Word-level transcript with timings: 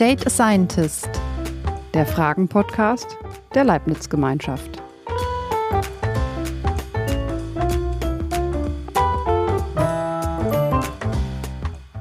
Date 0.00 0.26
a 0.26 0.30
Scientist, 0.30 1.10
der 1.92 2.06
Fragen-Podcast 2.06 3.18
der 3.54 3.64
Leibniz-Gemeinschaft. 3.64 4.82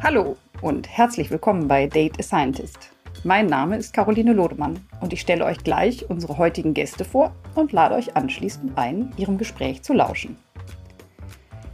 Hallo 0.02 0.38
und 0.62 0.88
herzlich 0.88 1.30
willkommen 1.30 1.68
bei 1.68 1.88
Date 1.88 2.18
a 2.18 2.24
Scientist. 2.24 2.90
Mein 3.26 3.48
Name 3.48 3.76
ist 3.76 3.94
Caroline 3.94 4.32
Lodemann 4.32 4.80
und 5.02 5.12
ich 5.12 5.20
stelle 5.20 5.44
euch 5.44 5.62
gleich 5.66 6.10
unsere 6.10 6.38
heutigen 6.38 6.74
Gäste 6.74 7.04
vor 7.04 7.36
und 7.56 7.74
lade 7.74 7.96
euch 7.96 8.16
anschließend 8.16 8.78
ein, 8.78 9.12
ihrem 9.18 9.38
Gespräch 9.38 9.84
zu 9.84 9.92
lauschen. 9.92 10.38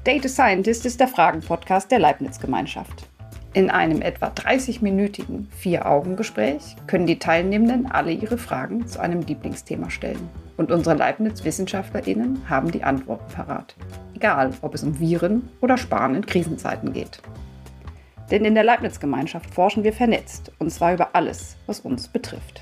Data 0.04 0.28
Scientist 0.28 0.88
ist 0.88 1.00
der 1.00 1.08
Fragen-Podcast 1.08 1.92
der 1.92 2.00
Leibniz-Gemeinschaft. 2.00 3.08
In 3.55 3.70
einem 3.70 4.02
etwa 4.02 4.27
30-minütigen 4.27 5.50
Vier-Augen-Gespräch 5.50 6.76
können 6.88 7.08
die 7.08 7.20
Teilnehmenden 7.20 7.90
alle 7.90 8.12
ihre 8.12 8.38
Fragen 8.38 8.86
zu 8.86 9.00
einem 9.00 9.22
Lieblingsthema 9.22 9.90
stellen. 9.90 10.30
Und 10.58 10.73
unsere 10.73 10.98
Leibniz-WissenschaftlerInnen 10.98 12.49
haben 12.49 12.70
die 12.70 12.84
Antworten 12.84 13.34
parat. 13.34 13.77
Egal, 14.13 14.52
ob 14.62 14.76
es 14.76 14.84
um 14.84 14.99
Viren 14.99 15.48
oder 15.62 15.77
Sparen 15.77 16.16
in 16.16 16.26
Krisenzeiten 16.26 16.91
geht. 16.91 17.22
Denn 18.30 18.44
in 18.44 18.55
der 18.55 18.66
Leibniz-Gemeinschaft 18.66 19.49
forschen 19.54 19.85
wir 19.85 19.94
vernetzt, 19.94 20.52
und 20.60 20.70
zwar 20.70 20.94
über 20.94 21.12
alles, 21.13 21.55
was 21.66 21.80
uns 21.80 22.10
betrifft. 22.10 22.62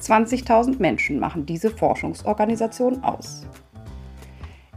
20.000 0.00 0.78
Menschen 0.78 1.18
machen 1.18 1.46
diese 1.46 1.70
Forschungsorganisation 1.70 3.02
aus. 3.02 3.44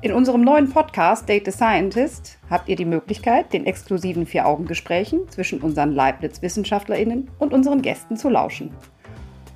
In 0.02 0.14
unserem 0.14 0.46
neuen 0.46 0.70
Podcast 0.70 1.28
Data 1.28 1.52
Scientist 1.52 2.38
habt 2.50 2.70
ihr 2.70 2.78
die 2.78 2.86
Möglichkeit, 2.86 3.52
den 3.52 3.66
exklusiven 3.66 4.26
Vier-Augen-Gesprächen 4.26 5.28
zwischen 5.28 5.60
unseren 5.60 5.92
Leibniz-WissenschaftlerInnen 5.92 7.30
und 7.38 7.52
unseren 7.52 7.82
Gästen 7.82 8.16
zu 8.16 8.30
lauschen. 8.30 8.74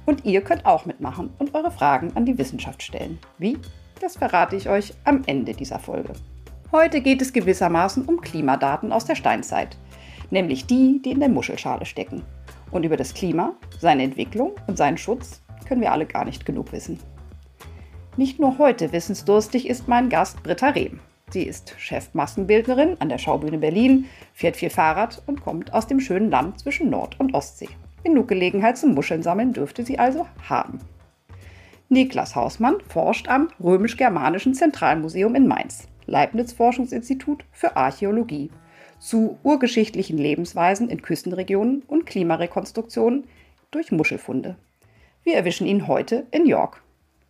Und 0.06 0.26
ihr 0.26 0.42
könnt 0.42 0.66
auch 0.66 0.86
mitmachen 0.86 1.30
und 1.40 1.56
eure 1.56 1.72
Fragen 1.72 2.12
an 2.16 2.26
die 2.26 2.38
Wissenschaft 2.38 2.84
stellen. 2.84 3.20
Wie? 3.38 3.58
Das 4.02 4.18
verrate 4.18 4.58
ich 4.58 4.68
euch 4.68 4.94
am 5.06 5.24
Ende 5.28 5.54
dieser 5.54 5.80
Folge. 5.80 6.12
Heute 6.74 7.00
geht 7.00 7.22
es 7.22 7.32
gewissermaßen 7.32 8.04
um 8.04 8.20
Klimadaten 8.20 8.92
aus 8.92 9.06
der 9.06 9.16
Steinzeit, 9.16 9.78
nämlich 10.30 10.66
die, 10.66 11.02
die 11.02 11.12
in 11.12 11.22
der 11.22 11.30
Muschelschale 11.30 11.86
stecken. 11.86 12.22
Und 12.70 12.84
über 12.84 12.98
das 12.98 13.14
Klima, 13.14 13.54
seine 13.80 14.04
Entwicklung 14.04 14.52
und 14.68 14.78
seinen 14.78 14.98
Schutz 14.98 15.42
können 15.66 15.80
wir 15.80 15.94
alle 15.94 16.06
gar 16.06 16.26
nicht 16.26 16.46
genug 16.46 16.74
wissen. 16.74 17.00
Nicht 18.16 18.40
nur 18.40 18.60
heute 18.60 18.92
wissensdurstig 18.92 19.68
ist 19.68 19.88
mein 19.88 20.10
Gast 20.10 20.44
Britta 20.44 20.70
Rehm. 20.70 21.00
Sie 21.32 21.42
ist 21.42 21.74
Chefmaskenbildnerin 21.80 22.98
an 23.00 23.10
der 23.10 23.18
Schaubühne 23.18 23.58
Berlin, 23.58 24.06
fährt 24.36 24.56
viel 24.56 24.70
Fahrrad 24.70 25.24
und 25.26 25.42
kommt 25.42 25.74
aus 25.74 25.88
dem 25.88 26.00
schönen 26.00 26.30
Land 26.30 26.60
zwischen 26.60 26.92
Nord- 26.92 27.20
und 27.20 27.34
Ostsee. 27.34 27.70
Genug 28.04 28.28
Gelegenheit 28.28 28.78
zum 28.78 28.94
Muscheln 28.94 29.24
sammeln 29.24 29.54
dürfte 29.54 29.84
sie 29.84 29.98
also 29.98 30.28
haben. 30.48 30.78
Niklas 31.90 32.36
Hausmann 32.36 32.76
forscht 32.88 33.30
am 33.30 33.50
Römisch-Germanischen 33.60 34.54
Zentralmuseum 34.54 35.34
in 35.34 35.48
Mainz, 35.48 35.88
Leibniz 36.06 36.54
Forschungsinstitut 36.54 37.44
für 37.52 37.76
Archäologie, 37.78 38.52
zu 39.00 39.40
urgeschichtlichen 39.42 40.20
Lebensweisen 40.20 40.88
in 40.88 41.02
Küstenregionen 41.02 41.82
und 41.88 42.06
Klimarekonstruktionen 42.06 43.24
durch 43.72 43.92
Muschelfunde. 43.92 44.56
Wir 45.24 45.34
erwischen 45.34 45.66
ihn 45.66 45.88
heute 45.88 46.28
in 46.30 46.46
York 46.46 46.84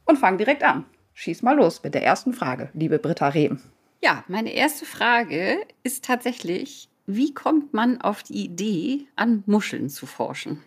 und 0.06 0.18
fang 0.18 0.38
direkt 0.38 0.64
an. 0.64 0.86
Schieß 1.14 1.42
mal 1.44 1.56
los 1.56 1.84
mit 1.84 1.94
der 1.94 2.04
ersten 2.04 2.34
Frage, 2.34 2.70
liebe 2.73 3.00
Britta 3.00 3.30
Rehm. 3.30 3.59
Ja, 4.02 4.23
meine 4.28 4.52
erste 4.52 4.86
Frage 4.86 5.58
ist 5.84 6.04
tatsächlich, 6.04 6.90
wie 7.06 7.34
kommt 7.34 7.73
man 7.73 8.02
auf 8.02 8.24
die 8.24 8.44
Idee, 8.44 9.08
an 9.16 9.44
Muscheln 9.46 9.90
zu 9.90 10.06
forschen? 10.06 10.62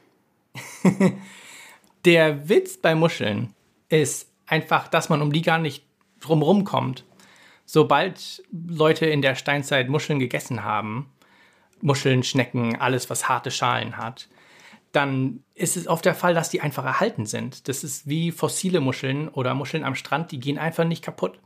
der 2.04 2.48
Witz 2.48 2.78
bei 2.78 2.94
Muscheln 2.94 3.52
ist 3.88 4.30
einfach, 4.46 4.88
dass 4.88 5.08
man 5.08 5.22
um 5.22 5.32
die 5.32 5.42
gar 5.42 5.58
nicht 5.58 5.84
drumherum 6.20 6.64
kommt. 6.64 7.04
Sobald 7.64 8.42
Leute 8.52 9.06
in 9.06 9.22
der 9.22 9.34
Steinzeit 9.34 9.88
Muscheln 9.88 10.18
gegessen 10.18 10.62
haben, 10.62 11.10
Muscheln, 11.80 12.22
Schnecken, 12.22 12.76
alles, 12.76 13.10
was 13.10 13.28
harte 13.28 13.50
Schalen 13.50 13.96
hat, 13.96 14.28
dann 14.92 15.42
ist 15.54 15.76
es 15.76 15.88
oft 15.88 16.04
der 16.04 16.14
Fall, 16.14 16.34
dass 16.34 16.50
die 16.50 16.60
einfach 16.60 16.84
erhalten 16.84 17.26
sind. 17.26 17.68
Das 17.68 17.84
ist 17.84 18.08
wie 18.08 18.30
fossile 18.30 18.80
Muscheln 18.80 19.28
oder 19.28 19.54
Muscheln 19.54 19.84
am 19.84 19.94
Strand, 19.94 20.32
die 20.32 20.40
gehen 20.40 20.58
einfach 20.58 20.84
nicht 20.84 21.04
kaputt. 21.04 21.38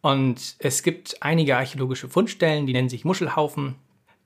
Und 0.00 0.56
es 0.58 0.82
gibt 0.82 1.22
einige 1.22 1.56
archäologische 1.56 2.08
Fundstellen, 2.08 2.66
die 2.66 2.72
nennen 2.72 2.88
sich 2.88 3.04
Muschelhaufen. 3.04 3.76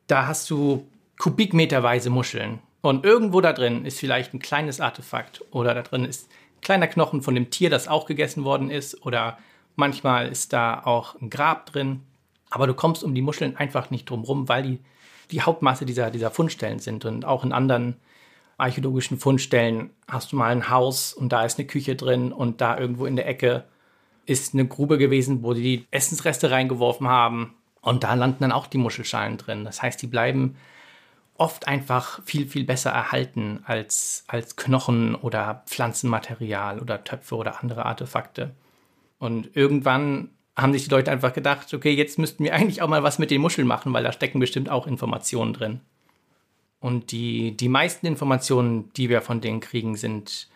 Da 0.06 0.26
hast 0.26 0.50
du 0.50 0.88
kubikmeterweise 1.18 2.10
Muscheln. 2.10 2.60
Und 2.80 3.04
irgendwo 3.04 3.40
da 3.40 3.52
drin 3.52 3.84
ist 3.84 3.98
vielleicht 3.98 4.34
ein 4.34 4.38
kleines 4.40 4.80
Artefakt 4.80 5.44
oder 5.50 5.74
da 5.74 5.82
drin 5.82 6.04
ist 6.04 6.28
ein 6.28 6.60
kleiner 6.60 6.86
Knochen 6.86 7.22
von 7.22 7.34
dem 7.34 7.50
Tier, 7.50 7.70
das 7.70 7.88
auch 7.88 8.06
gegessen 8.06 8.44
worden 8.44 8.70
ist 8.70 9.04
oder 9.04 9.38
manchmal 9.76 10.28
ist 10.28 10.52
da 10.52 10.82
auch 10.84 11.20
ein 11.20 11.30
Grab 11.30 11.66
drin. 11.66 12.02
Aber 12.50 12.66
du 12.66 12.74
kommst 12.74 13.04
um 13.04 13.14
die 13.14 13.22
Muscheln 13.22 13.56
einfach 13.56 13.90
nicht 13.90 14.08
drum 14.08 14.22
rum, 14.22 14.48
weil 14.48 14.62
die 14.62 14.78
die 15.30 15.42
Hauptmasse 15.42 15.84
dieser, 15.84 16.10
dieser 16.10 16.30
Fundstellen 16.30 16.78
sind. 16.78 17.04
Und 17.04 17.24
auch 17.24 17.44
in 17.44 17.52
anderen 17.52 17.96
archäologischen 18.58 19.18
Fundstellen 19.18 19.90
hast 20.06 20.32
du 20.32 20.36
mal 20.36 20.50
ein 20.50 20.68
Haus 20.68 21.14
und 21.14 21.32
da 21.32 21.44
ist 21.44 21.58
eine 21.58 21.66
Küche 21.66 21.96
drin 21.96 22.32
und 22.32 22.60
da 22.60 22.78
irgendwo 22.78 23.06
in 23.06 23.16
der 23.16 23.26
Ecke 23.26 23.64
ist 24.26 24.52
eine 24.52 24.66
Grube 24.66 24.98
gewesen, 24.98 25.42
wo 25.42 25.54
die 25.54 25.86
Essensreste 25.90 26.50
reingeworfen 26.50 27.08
haben 27.08 27.54
und 27.80 28.04
da 28.04 28.12
landen 28.14 28.38
dann 28.40 28.52
auch 28.52 28.66
die 28.66 28.78
Muschelschalen 28.78 29.38
drin. 29.38 29.64
Das 29.64 29.80
heißt, 29.80 30.02
die 30.02 30.06
bleiben 30.06 30.56
oft 31.38 31.68
einfach 31.68 32.20
viel, 32.24 32.46
viel 32.48 32.64
besser 32.64 32.90
erhalten 32.90 33.60
als, 33.64 34.24
als 34.26 34.56
Knochen 34.56 35.14
oder 35.14 35.62
Pflanzenmaterial 35.66 36.80
oder 36.80 37.04
Töpfe 37.04 37.36
oder 37.36 37.62
andere 37.62 37.86
Artefakte. 37.86 38.54
Und 39.18 39.56
irgendwann 39.56 40.30
haben 40.56 40.72
sich 40.72 40.84
die 40.84 40.90
Leute 40.90 41.12
einfach 41.12 41.32
gedacht, 41.32 41.72
okay, 41.72 41.92
jetzt 41.92 42.18
müssten 42.18 42.42
wir 42.42 42.54
eigentlich 42.54 42.82
auch 42.82 42.88
mal 42.88 43.04
was 43.04 43.20
mit 43.20 43.30
den 43.30 43.40
Muscheln 43.40 43.68
machen, 43.68 43.92
weil 43.92 44.02
da 44.02 44.12
stecken 44.12 44.40
bestimmt 44.40 44.68
auch 44.68 44.86
Informationen 44.88 45.52
drin. 45.52 45.80
Und 46.80 47.10
die, 47.12 47.56
die 47.56 47.68
meisten 47.68 48.06
Informationen, 48.06 48.92
die 48.94 49.08
wir 49.08 49.20
von 49.20 49.40
denen 49.40 49.60
kriegen, 49.60 49.96
sind 49.96 50.48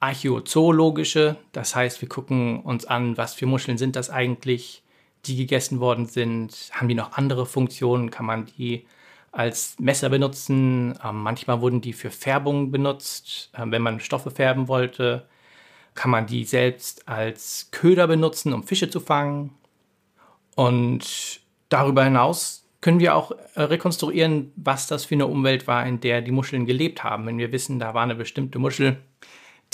archäozoologische. 0.00 1.36
Das 1.52 1.74
heißt, 1.74 2.00
wir 2.00 2.08
gucken 2.08 2.60
uns 2.62 2.84
an, 2.84 3.16
was 3.16 3.34
für 3.34 3.46
Muscheln 3.46 3.78
sind 3.78 3.96
das 3.96 4.10
eigentlich, 4.10 4.82
die 5.26 5.36
gegessen 5.36 5.80
worden 5.80 6.06
sind. 6.06 6.70
Haben 6.72 6.88
die 6.88 6.94
noch 6.94 7.12
andere 7.12 7.46
Funktionen? 7.46 8.10
Kann 8.10 8.26
man 8.26 8.46
die 8.46 8.86
als 9.32 9.78
Messer 9.78 10.08
benutzen? 10.08 10.98
Ähm, 11.04 11.22
manchmal 11.22 11.60
wurden 11.60 11.80
die 11.80 11.92
für 11.92 12.10
Färbung 12.10 12.70
benutzt, 12.70 13.50
äh, 13.52 13.62
wenn 13.66 13.82
man 13.82 14.00
Stoffe 14.00 14.30
färben 14.30 14.68
wollte. 14.68 15.28
Kann 15.94 16.10
man 16.10 16.26
die 16.26 16.44
selbst 16.44 17.08
als 17.08 17.68
Köder 17.72 18.06
benutzen, 18.06 18.52
um 18.52 18.62
Fische 18.64 18.90
zu 18.90 19.00
fangen? 19.00 19.54
Und 20.54 21.40
darüber 21.68 22.04
hinaus 22.04 22.67
können 22.88 23.00
wir 23.00 23.16
auch 23.16 23.32
äh, 23.54 23.60
rekonstruieren, 23.60 24.50
was 24.56 24.86
das 24.86 25.04
für 25.04 25.14
eine 25.14 25.26
Umwelt 25.26 25.66
war, 25.66 25.86
in 25.86 26.00
der 26.00 26.22
die 26.22 26.30
Muscheln 26.30 26.64
gelebt 26.64 27.04
haben. 27.04 27.26
Wenn 27.26 27.36
wir 27.36 27.52
wissen, 27.52 27.78
da 27.78 27.92
war 27.92 28.02
eine 28.02 28.14
bestimmte 28.14 28.58
Muschel, 28.58 28.96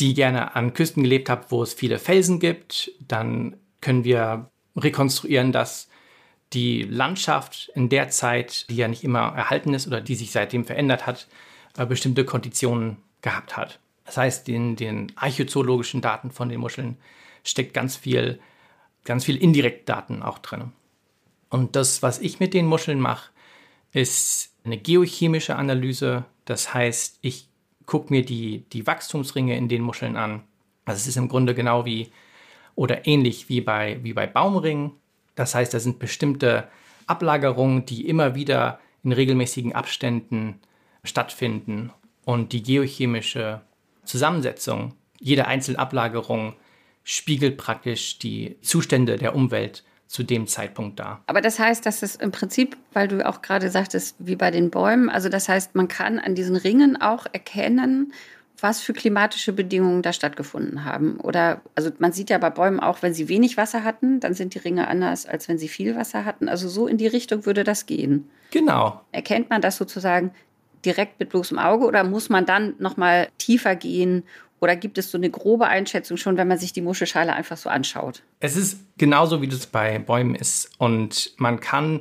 die 0.00 0.14
gerne 0.14 0.56
an 0.56 0.74
Küsten 0.74 1.04
gelebt 1.04 1.30
hat, 1.30 1.52
wo 1.52 1.62
es 1.62 1.74
viele 1.74 2.00
Felsen 2.00 2.40
gibt, 2.40 2.90
dann 3.06 3.56
können 3.80 4.02
wir 4.02 4.50
rekonstruieren, 4.74 5.52
dass 5.52 5.88
die 6.54 6.82
Landschaft 6.82 7.70
in 7.76 7.88
der 7.88 8.08
Zeit, 8.08 8.68
die 8.68 8.74
ja 8.74 8.88
nicht 8.88 9.04
immer 9.04 9.20
erhalten 9.20 9.74
ist 9.74 9.86
oder 9.86 10.00
die 10.00 10.16
sich 10.16 10.32
seitdem 10.32 10.64
verändert 10.64 11.06
hat, 11.06 11.28
äh, 11.78 11.86
bestimmte 11.86 12.24
Konditionen 12.24 12.96
gehabt 13.22 13.56
hat. 13.56 13.78
Das 14.06 14.16
heißt, 14.16 14.48
in 14.48 14.74
den 14.74 15.12
archäozoologischen 15.14 16.00
Daten 16.00 16.32
von 16.32 16.48
den 16.48 16.58
Muscheln 16.58 16.96
steckt 17.44 17.74
ganz 17.74 17.94
viel, 17.94 18.40
ganz 19.04 19.24
viel 19.24 19.36
Indirektdaten 19.36 20.20
auch 20.20 20.38
drin. 20.38 20.72
Und 21.54 21.76
das, 21.76 22.02
was 22.02 22.18
ich 22.18 22.40
mit 22.40 22.52
den 22.52 22.66
Muscheln 22.66 22.98
mache, 22.98 23.30
ist 23.92 24.50
eine 24.64 24.76
geochemische 24.76 25.54
Analyse. 25.54 26.24
Das 26.46 26.74
heißt, 26.74 27.20
ich 27.22 27.48
gucke 27.86 28.12
mir 28.12 28.24
die, 28.24 28.64
die 28.72 28.88
Wachstumsringe 28.88 29.56
in 29.56 29.68
den 29.68 29.80
Muscheln 29.80 30.16
an. 30.16 30.42
Also 30.84 30.96
es 31.02 31.06
ist 31.06 31.16
im 31.16 31.28
Grunde 31.28 31.54
genau 31.54 31.84
wie 31.84 32.10
oder 32.74 33.06
ähnlich 33.06 33.48
wie 33.48 33.60
bei, 33.60 34.00
wie 34.02 34.14
bei 34.14 34.26
Baumringen. 34.26 34.90
Das 35.36 35.54
heißt, 35.54 35.72
da 35.72 35.78
sind 35.78 36.00
bestimmte 36.00 36.66
Ablagerungen, 37.06 37.86
die 37.86 38.08
immer 38.08 38.34
wieder 38.34 38.80
in 39.04 39.12
regelmäßigen 39.12 39.76
Abständen 39.76 40.58
stattfinden. 41.04 41.92
Und 42.24 42.52
die 42.52 42.64
geochemische 42.64 43.60
Zusammensetzung 44.02 44.94
jeder 45.20 45.46
einzelnen 45.46 45.78
Ablagerung 45.78 46.56
spiegelt 47.04 47.58
praktisch 47.58 48.18
die 48.18 48.56
Zustände 48.60 49.18
der 49.18 49.36
Umwelt 49.36 49.84
zu 50.06 50.22
dem 50.22 50.46
Zeitpunkt 50.46 51.00
da. 51.00 51.22
Aber 51.26 51.40
das 51.40 51.58
heißt, 51.58 51.84
dass 51.86 52.02
es 52.02 52.16
im 52.16 52.30
Prinzip, 52.30 52.76
weil 52.92 53.08
du 53.08 53.26
auch 53.26 53.42
gerade 53.42 53.70
sagtest, 53.70 54.16
wie 54.18 54.36
bei 54.36 54.50
den 54.50 54.70
Bäumen, 54.70 55.08
also 55.08 55.28
das 55.28 55.48
heißt, 55.48 55.74
man 55.74 55.88
kann 55.88 56.18
an 56.18 56.34
diesen 56.34 56.56
Ringen 56.56 57.00
auch 57.00 57.26
erkennen, 57.32 58.12
was 58.60 58.80
für 58.80 58.92
klimatische 58.92 59.52
Bedingungen 59.52 60.02
da 60.02 60.12
stattgefunden 60.12 60.84
haben. 60.84 61.18
Oder, 61.20 61.60
also 61.74 61.90
man 61.98 62.12
sieht 62.12 62.30
ja 62.30 62.38
bei 62.38 62.50
Bäumen 62.50 62.80
auch, 62.80 63.02
wenn 63.02 63.12
sie 63.12 63.28
wenig 63.28 63.56
Wasser 63.56 63.84
hatten, 63.84 64.20
dann 64.20 64.34
sind 64.34 64.54
die 64.54 64.58
Ringe 64.58 64.88
anders, 64.88 65.26
als 65.26 65.48
wenn 65.48 65.58
sie 65.58 65.68
viel 65.68 65.96
Wasser 65.96 66.24
hatten. 66.24 66.48
Also 66.48 66.68
so 66.68 66.86
in 66.86 66.96
die 66.96 67.06
Richtung 67.06 67.46
würde 67.46 67.64
das 67.64 67.86
gehen. 67.86 68.30
Genau. 68.52 69.00
Erkennt 69.12 69.50
man 69.50 69.60
das 69.60 69.76
sozusagen, 69.76 70.32
direkt 70.84 71.18
mit 71.18 71.30
bloßem 71.30 71.58
Auge 71.58 71.86
oder 71.86 72.04
muss 72.04 72.28
man 72.28 72.46
dann 72.46 72.74
nochmal 72.78 73.28
tiefer 73.38 73.74
gehen 73.74 74.22
oder 74.64 74.76
gibt 74.76 74.96
es 74.96 75.10
so 75.10 75.18
eine 75.18 75.28
grobe 75.28 75.66
Einschätzung 75.66 76.16
schon, 76.16 76.38
wenn 76.38 76.48
man 76.48 76.56
sich 76.56 76.72
die 76.72 76.80
Muschelschale 76.80 77.34
einfach 77.34 77.58
so 77.58 77.68
anschaut? 77.68 78.22
Es 78.40 78.56
ist 78.56 78.80
genauso, 78.96 79.42
wie 79.42 79.46
das 79.46 79.66
bei 79.66 79.98
Bäumen 79.98 80.34
ist. 80.34 80.70
Und 80.78 81.32
man 81.36 81.60
kann, 81.60 82.00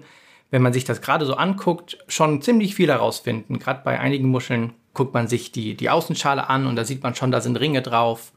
wenn 0.49 0.61
man 0.61 0.71
sich 0.71 0.85
das 0.85 1.01
gerade 1.01 1.25
so 1.25 1.33
anguckt, 1.33 1.97
schon 2.07 2.41
ziemlich 2.41 2.73
viel 2.73 2.87
herausfinden. 2.87 3.59
Gerade 3.59 3.81
bei 3.83 3.99
einigen 3.99 4.29
Muscheln 4.29 4.71
guckt 4.93 5.13
man 5.13 5.27
sich 5.27 5.51
die, 5.51 5.75
die 5.75 5.89
Außenschale 5.89 6.49
an 6.49 6.65
und 6.65 6.77
da 6.77 6.85
sieht 6.85 7.03
man 7.03 7.15
schon, 7.15 7.31
da 7.31 7.41
sind 7.41 7.57
Ringe 7.57 7.81
drauf. 7.81 8.31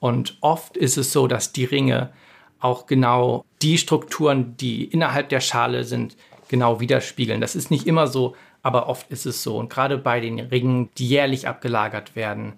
Und 0.00 0.36
oft 0.40 0.76
ist 0.76 0.98
es 0.98 1.12
so, 1.12 1.28
dass 1.28 1.52
die 1.52 1.64
Ringe 1.64 2.12
auch 2.58 2.86
genau 2.86 3.44
die 3.62 3.78
Strukturen, 3.78 4.56
die 4.56 4.82
innerhalb 4.82 5.28
der 5.28 5.40
Schale 5.40 5.84
sind, 5.84 6.16
genau 6.48 6.80
widerspiegeln. 6.80 7.40
Das 7.40 7.54
ist 7.54 7.70
nicht 7.70 7.86
immer 7.86 8.08
so, 8.08 8.34
aber 8.64 8.88
oft 8.88 9.12
ist 9.12 9.26
es 9.26 9.44
so. 9.44 9.58
Und 9.58 9.70
gerade 9.70 9.96
bei 9.96 10.18
den 10.18 10.40
Ringen, 10.40 10.88
die 10.98 11.06
jährlich 11.06 11.46
abgelagert 11.46 12.16
werden, 12.16 12.54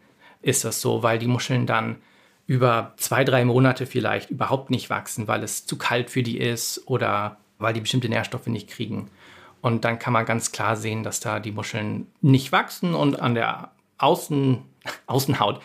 ist 0.47 0.65
das 0.65 0.81
so, 0.81 1.03
weil 1.03 1.19
die 1.19 1.27
Muscheln 1.27 1.67
dann 1.67 1.97
über 2.47 2.95
zwei, 2.97 3.25
drei 3.25 3.45
Monate 3.45 3.87
vielleicht 3.87 4.31
überhaupt 4.31 4.71
nicht 4.71 4.89
wachsen, 4.89 5.27
weil 5.27 5.43
es 5.43 5.67
zu 5.67 5.77
kalt 5.77 6.11
für 6.11 6.23
die 6.23 6.39
ist 6.39 6.83
oder 6.87 7.39
weil 7.59 7.75
die 7.75 7.81
bestimmte 7.81 8.09
Nährstoffe 8.09 8.47
nicht 8.47 8.69
kriegen. 8.69 9.11
Und 9.61 9.85
dann 9.85 9.99
kann 9.99 10.13
man 10.13 10.25
ganz 10.25 10.53
klar 10.53 10.77
sehen, 10.77 11.03
dass 11.03 11.19
da 11.19 11.41
die 11.41 11.51
Muscheln 11.51 12.07
nicht 12.21 12.53
wachsen 12.53 12.95
und 12.95 13.19
an 13.19 13.35
der 13.35 13.73
Außen, 13.99 14.63
Außenhaut 15.07 15.61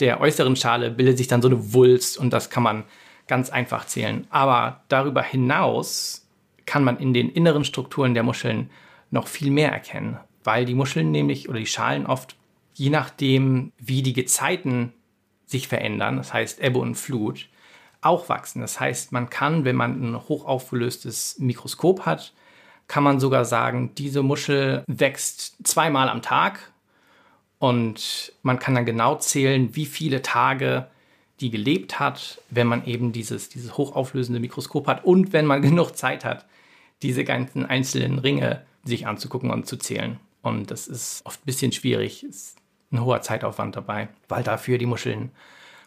der 0.00 0.20
äußeren 0.20 0.56
Schale 0.56 0.90
bildet 0.90 1.16
sich 1.16 1.26
dann 1.26 1.40
so 1.40 1.48
eine 1.48 1.72
Wulst 1.72 2.18
und 2.18 2.30
das 2.30 2.50
kann 2.50 2.62
man 2.62 2.84
ganz 3.28 3.48
einfach 3.48 3.86
zählen. 3.86 4.26
Aber 4.28 4.82
darüber 4.88 5.22
hinaus 5.22 6.28
kann 6.66 6.84
man 6.84 6.98
in 6.98 7.14
den 7.14 7.30
inneren 7.30 7.64
Strukturen 7.64 8.12
der 8.12 8.22
Muscheln 8.22 8.68
noch 9.10 9.26
viel 9.26 9.50
mehr 9.50 9.72
erkennen, 9.72 10.18
weil 10.44 10.66
die 10.66 10.74
Muscheln 10.74 11.10
nämlich 11.10 11.48
oder 11.48 11.58
die 11.58 11.66
Schalen 11.66 12.04
oft 12.04 12.35
je 12.76 12.90
nachdem, 12.90 13.72
wie 13.78 14.02
die 14.02 14.12
Gezeiten 14.12 14.92
sich 15.46 15.66
verändern, 15.66 16.18
das 16.18 16.34
heißt 16.34 16.60
Ebbe 16.60 16.78
und 16.78 16.94
Flut, 16.94 17.48
auch 18.02 18.28
wachsen. 18.28 18.60
Das 18.60 18.78
heißt, 18.78 19.12
man 19.12 19.30
kann, 19.30 19.64
wenn 19.64 19.76
man 19.76 20.12
ein 20.12 20.28
hochaufgelöstes 20.28 21.38
Mikroskop 21.38 22.04
hat, 22.04 22.34
kann 22.86 23.02
man 23.02 23.18
sogar 23.18 23.46
sagen, 23.46 23.94
diese 23.96 24.22
Muschel 24.22 24.84
wächst 24.86 25.56
zweimal 25.66 26.10
am 26.10 26.20
Tag 26.20 26.70
und 27.58 28.32
man 28.42 28.58
kann 28.58 28.74
dann 28.74 28.84
genau 28.84 29.16
zählen, 29.16 29.74
wie 29.74 29.86
viele 29.86 30.20
Tage 30.20 30.88
die 31.40 31.50
gelebt 31.50 31.98
hat, 31.98 32.42
wenn 32.50 32.66
man 32.66 32.84
eben 32.84 33.12
dieses, 33.12 33.48
dieses 33.48 33.78
hochauflösende 33.78 34.38
Mikroskop 34.38 34.86
hat 34.86 35.04
und 35.04 35.32
wenn 35.32 35.46
man 35.46 35.62
genug 35.68 35.96
Zeit 35.96 36.26
hat, 36.26 36.44
diese 37.02 37.24
ganzen 37.24 37.64
einzelnen 37.64 38.18
Ringe 38.18 38.66
sich 38.84 39.06
anzugucken 39.06 39.50
und 39.50 39.66
zu 39.66 39.78
zählen. 39.78 40.20
Und 40.42 40.70
das 40.70 40.86
ist 40.88 41.24
oft 41.24 41.40
ein 41.40 41.46
bisschen 41.46 41.72
schwierig. 41.72 42.22
Es 42.22 42.54
ein 42.92 43.04
hoher 43.04 43.22
Zeitaufwand 43.22 43.76
dabei, 43.76 44.08
weil 44.28 44.42
dafür 44.42 44.78
die 44.78 44.86
Muscheln 44.86 45.30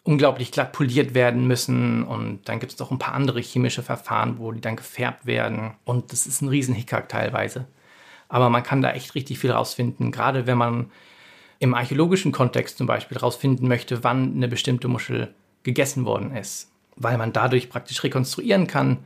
unglaublich 0.02 0.52
glatt 0.52 0.72
poliert 0.72 1.14
werden 1.14 1.46
müssen. 1.46 2.04
Und 2.04 2.48
dann 2.48 2.60
gibt 2.60 2.72
es 2.72 2.78
noch 2.78 2.90
ein 2.90 2.98
paar 2.98 3.14
andere 3.14 3.40
chemische 3.40 3.82
Verfahren, 3.82 4.38
wo 4.38 4.52
die 4.52 4.60
dann 4.60 4.76
gefärbt 4.76 5.26
werden. 5.26 5.72
Und 5.84 6.12
das 6.12 6.26
ist 6.26 6.42
ein 6.42 6.48
Riesenhickhack 6.48 7.08
teilweise. 7.08 7.66
Aber 8.28 8.48
man 8.48 8.62
kann 8.62 8.82
da 8.82 8.92
echt 8.92 9.14
richtig 9.14 9.38
viel 9.38 9.50
rausfinden, 9.50 10.12
gerade 10.12 10.46
wenn 10.46 10.58
man 10.58 10.90
im 11.58 11.74
archäologischen 11.74 12.32
Kontext 12.32 12.78
zum 12.78 12.86
Beispiel 12.86 13.18
rausfinden 13.18 13.68
möchte, 13.68 14.02
wann 14.02 14.34
eine 14.34 14.48
bestimmte 14.48 14.88
Muschel 14.88 15.34
gegessen 15.62 16.06
worden 16.06 16.34
ist, 16.34 16.70
weil 16.96 17.18
man 17.18 17.32
dadurch 17.32 17.68
praktisch 17.68 18.02
rekonstruieren 18.02 18.66
kann, 18.66 18.98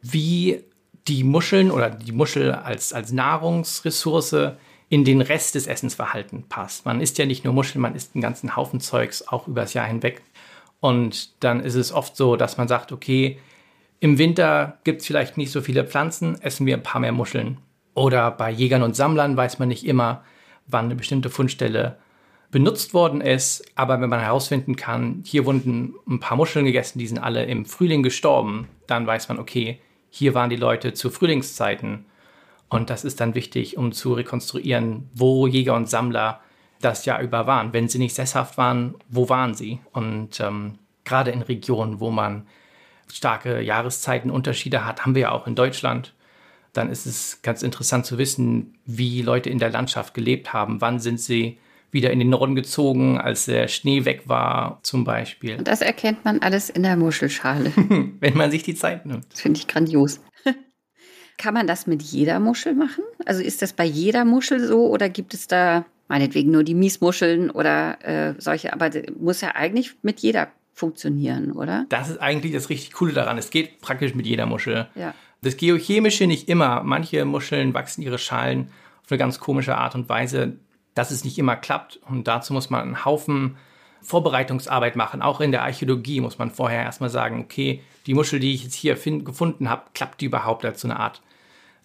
wie 0.00 0.64
die 1.06 1.22
Muscheln 1.22 1.70
oder 1.70 1.90
die 1.90 2.12
Muschel 2.12 2.52
als, 2.52 2.92
als 2.92 3.12
Nahrungsressource 3.12 4.52
in 4.88 5.04
den 5.04 5.20
Rest 5.20 5.54
des 5.54 5.66
Essensverhaltens 5.66 6.46
passt. 6.48 6.86
Man 6.86 7.00
isst 7.00 7.18
ja 7.18 7.26
nicht 7.26 7.44
nur 7.44 7.54
Muscheln, 7.54 7.82
man 7.82 7.94
isst 7.94 8.14
einen 8.14 8.22
ganzen 8.22 8.56
Haufen 8.56 8.80
Zeugs 8.80 9.26
auch 9.26 9.48
übers 9.48 9.74
Jahr 9.74 9.86
hinweg. 9.86 10.22
Und 10.80 11.42
dann 11.42 11.60
ist 11.60 11.74
es 11.74 11.92
oft 11.92 12.16
so, 12.16 12.36
dass 12.36 12.56
man 12.56 12.68
sagt, 12.68 12.92
okay, 12.92 13.38
im 13.98 14.18
Winter 14.18 14.78
gibt 14.84 15.00
es 15.00 15.06
vielleicht 15.06 15.36
nicht 15.36 15.50
so 15.50 15.60
viele 15.60 15.84
Pflanzen, 15.84 16.40
essen 16.40 16.66
wir 16.66 16.76
ein 16.76 16.82
paar 16.82 17.00
mehr 17.00 17.12
Muscheln. 17.12 17.58
Oder 17.94 18.30
bei 18.30 18.50
Jägern 18.50 18.82
und 18.82 18.94
Sammlern 18.94 19.36
weiß 19.36 19.58
man 19.58 19.68
nicht 19.68 19.86
immer, 19.86 20.22
wann 20.66 20.84
eine 20.84 20.96
bestimmte 20.96 21.30
Fundstelle 21.30 21.96
benutzt 22.50 22.94
worden 22.94 23.20
ist. 23.20 23.64
Aber 23.74 24.00
wenn 24.00 24.10
man 24.10 24.20
herausfinden 24.20 24.76
kann, 24.76 25.22
hier 25.24 25.46
wurden 25.46 25.94
ein 26.06 26.20
paar 26.20 26.36
Muscheln 26.36 26.66
gegessen, 26.66 26.98
die 26.98 27.06
sind 27.06 27.18
alle 27.18 27.44
im 27.46 27.64
Frühling 27.64 28.02
gestorben, 28.02 28.68
dann 28.86 29.06
weiß 29.06 29.28
man, 29.28 29.38
okay, 29.38 29.80
hier 30.10 30.34
waren 30.34 30.50
die 30.50 30.56
Leute 30.56 30.92
zu 30.92 31.10
Frühlingszeiten 31.10 32.04
und 32.68 32.90
das 32.90 33.04
ist 33.04 33.20
dann 33.20 33.34
wichtig, 33.34 33.76
um 33.76 33.92
zu 33.92 34.14
rekonstruieren, 34.14 35.08
wo 35.14 35.46
Jäger 35.46 35.74
und 35.74 35.88
Sammler 35.88 36.40
das 36.80 37.04
Jahr 37.04 37.20
über 37.20 37.46
waren. 37.46 37.72
Wenn 37.72 37.88
sie 37.88 37.98
nicht 37.98 38.14
sesshaft 38.14 38.58
waren, 38.58 38.96
wo 39.08 39.28
waren 39.28 39.54
sie? 39.54 39.80
Und 39.92 40.40
ähm, 40.40 40.78
gerade 41.04 41.30
in 41.30 41.42
Regionen, 41.42 42.00
wo 42.00 42.10
man 42.10 42.46
starke 43.12 43.60
Jahreszeitenunterschiede 43.62 44.84
hat, 44.84 45.04
haben 45.04 45.14
wir 45.14 45.22
ja 45.22 45.30
auch 45.32 45.46
in 45.46 45.54
Deutschland, 45.54 46.14
dann 46.72 46.90
ist 46.90 47.06
es 47.06 47.40
ganz 47.42 47.62
interessant 47.62 48.04
zu 48.04 48.18
wissen, 48.18 48.74
wie 48.84 49.22
Leute 49.22 49.48
in 49.48 49.58
der 49.58 49.70
Landschaft 49.70 50.12
gelebt 50.12 50.52
haben. 50.52 50.80
Wann 50.80 50.98
sind 50.98 51.20
sie 51.20 51.58
wieder 51.92 52.10
in 52.10 52.18
den 52.18 52.28
Norden 52.28 52.54
gezogen, 52.54 53.18
als 53.18 53.46
der 53.46 53.68
Schnee 53.68 54.04
weg 54.04 54.24
war, 54.26 54.80
zum 54.82 55.04
Beispiel. 55.04 55.56
Das 55.58 55.80
erkennt 55.80 56.24
man 56.24 56.40
alles 56.40 56.68
in 56.68 56.82
der 56.82 56.96
Muschelschale. 56.96 57.72
Wenn 58.20 58.36
man 58.36 58.50
sich 58.50 58.64
die 58.64 58.74
Zeit 58.74 59.06
nimmt. 59.06 59.24
Das 59.32 59.40
finde 59.40 59.60
ich 59.60 59.68
grandios. 59.68 60.20
Kann 61.38 61.54
man 61.54 61.66
das 61.66 61.86
mit 61.86 62.02
jeder 62.02 62.40
Muschel 62.40 62.74
machen? 62.74 63.04
Also 63.24 63.42
ist 63.42 63.62
das 63.62 63.72
bei 63.72 63.84
jeder 63.84 64.24
Muschel 64.24 64.66
so 64.66 64.86
oder 64.86 65.08
gibt 65.08 65.34
es 65.34 65.46
da 65.46 65.84
meinetwegen 66.08 66.50
nur 66.50 66.64
die 66.64 66.74
Miesmuscheln 66.74 67.50
oder 67.50 67.98
äh, 68.04 68.34
solche? 68.38 68.72
Aber 68.72 68.90
muss 69.18 69.40
ja 69.40 69.54
eigentlich 69.54 69.94
mit 70.02 70.20
jeder 70.20 70.48
funktionieren, 70.72 71.52
oder? 71.52 71.86
Das 71.88 72.08
ist 72.08 72.18
eigentlich 72.18 72.52
das 72.52 72.68
richtig 72.68 72.92
Coole 72.92 73.12
daran. 73.12 73.38
Es 73.38 73.50
geht 73.50 73.80
praktisch 73.80 74.14
mit 74.14 74.26
jeder 74.26 74.46
Muschel. 74.46 74.86
Ja. 74.94 75.14
Das 75.42 75.56
Geochemische 75.56 76.26
nicht 76.26 76.48
immer. 76.48 76.82
Manche 76.82 77.24
Muscheln 77.24 77.74
wachsen 77.74 78.02
ihre 78.02 78.18
Schalen 78.18 78.68
auf 79.02 79.10
eine 79.10 79.18
ganz 79.18 79.38
komische 79.38 79.76
Art 79.76 79.94
und 79.94 80.08
Weise, 80.08 80.56
dass 80.94 81.10
es 81.10 81.24
nicht 81.24 81.38
immer 81.38 81.56
klappt. 81.56 82.00
Und 82.08 82.28
dazu 82.28 82.52
muss 82.52 82.70
man 82.70 82.82
einen 82.82 83.04
Haufen 83.04 83.56
Vorbereitungsarbeit 84.02 84.96
machen. 84.96 85.22
Auch 85.22 85.40
in 85.40 85.50
der 85.50 85.62
Archäologie 85.62 86.20
muss 86.20 86.38
man 86.38 86.50
vorher 86.50 86.82
erstmal 86.82 87.10
sagen, 87.10 87.40
okay, 87.40 87.82
die 88.06 88.14
Muschel, 88.14 88.38
die 88.38 88.54
ich 88.54 88.64
jetzt 88.64 88.74
hier 88.74 88.94
gefunden 88.94 89.68
habe, 89.68 89.82
klappt 89.94 90.20
die 90.20 90.26
überhaupt 90.26 90.64
als 90.64 90.80
so 90.80 90.88
eine 90.88 91.00
Art 91.00 91.22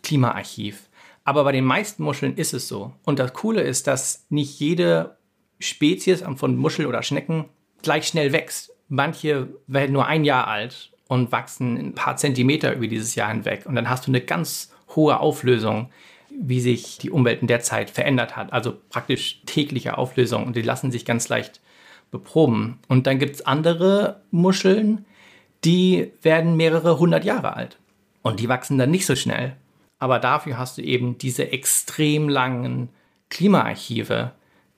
Klimaarchiv. 0.04 0.90
Aber 1.24 1.44
bei 1.44 1.52
den 1.52 1.66
meisten 1.66 2.04
Muscheln 2.04 2.36
ist 2.36 2.54
es 2.54 2.68
so. 2.68 2.94
Und 3.04 3.20
das 3.20 3.34
Coole 3.34 3.62
ist, 3.62 3.88
dass 3.88 4.26
nicht 4.30 4.60
jede 4.60 5.18
Spezies 5.60 6.24
von 6.36 6.56
Muschel 6.58 6.88
oder 6.88 7.04
Schnecken 7.04 7.46
gleich 7.82 8.08
schnell 8.08 8.32
wächst. 8.32 8.74
Manche 8.90 9.50
werden 9.68 9.94
nur 9.94 10.08
ein 10.08 10.26
Jahr 10.26 10.48
alt 10.48 10.92
und 11.08 11.32
wachsen 11.32 11.78
ein 11.78 11.94
paar 11.94 12.18
Zentimeter 12.18 12.74
über 12.74 12.88
dieses 12.88 13.16
Jahr 13.16 13.30
hinweg. 13.30 13.66
Und 13.66 13.76
dann 13.76 13.90
hast 13.90 14.08
du 14.08 14.12
eine 14.12 14.22
ganz 14.22 14.74
hohe 14.96 15.20
Auflösung, 15.20 15.90
wie 16.30 16.62
sich 16.62 16.98
die 16.98 17.12
Umwelt 17.12 17.42
in 17.42 17.48
der 17.48 17.60
Zeit 17.60 17.90
verändert 17.90 18.36
hat. 18.36 18.52
Also 18.52 18.74
praktisch 18.90 19.42
tägliche 19.46 19.98
Auflösung. 19.98 20.46
Und 20.46 20.56
die 20.56 20.62
lassen 20.62 20.92
sich 20.92 21.06
ganz 21.06 21.30
leicht 21.30 21.62
beproben. 22.10 22.80
Und 22.88 23.08
dann 23.08 23.20
gibt 23.20 23.36
es 23.36 23.46
andere 23.46 24.22
Muscheln, 24.32 25.06
die 25.64 26.12
werden 26.22 26.58
mehrere 26.58 26.98
hundert 26.98 27.24
Jahre 27.24 27.56
alt. 27.56 27.78
Und 28.22 28.40
die 28.40 28.50
wachsen 28.50 28.78
dann 28.78 28.92
nicht 28.92 29.06
so 29.06 29.16
schnell. 29.16 29.56
Aber 30.02 30.18
dafür 30.18 30.58
hast 30.58 30.80
du 30.80 30.82
eben 30.82 31.20
diese 31.20 31.52
extrem 31.52 32.28
langen 32.28 32.90
Klimaarchive, 33.30 34.32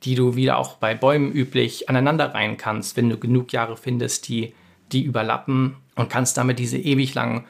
die 0.03 0.15
du 0.15 0.35
wieder 0.35 0.57
auch 0.57 0.75
bei 0.75 0.95
Bäumen 0.95 1.31
üblich 1.31 1.87
aneinander 1.87 2.33
rein 2.33 2.57
kannst, 2.57 2.97
wenn 2.97 3.09
du 3.09 3.17
genug 3.17 3.53
Jahre 3.53 3.77
findest, 3.77 4.27
die, 4.27 4.53
die 4.91 5.01
überlappen 5.01 5.77
und 5.95 6.09
kannst 6.09 6.35
damit 6.35 6.59
diese 6.59 6.77
ewig 6.77 7.13
langen 7.13 7.45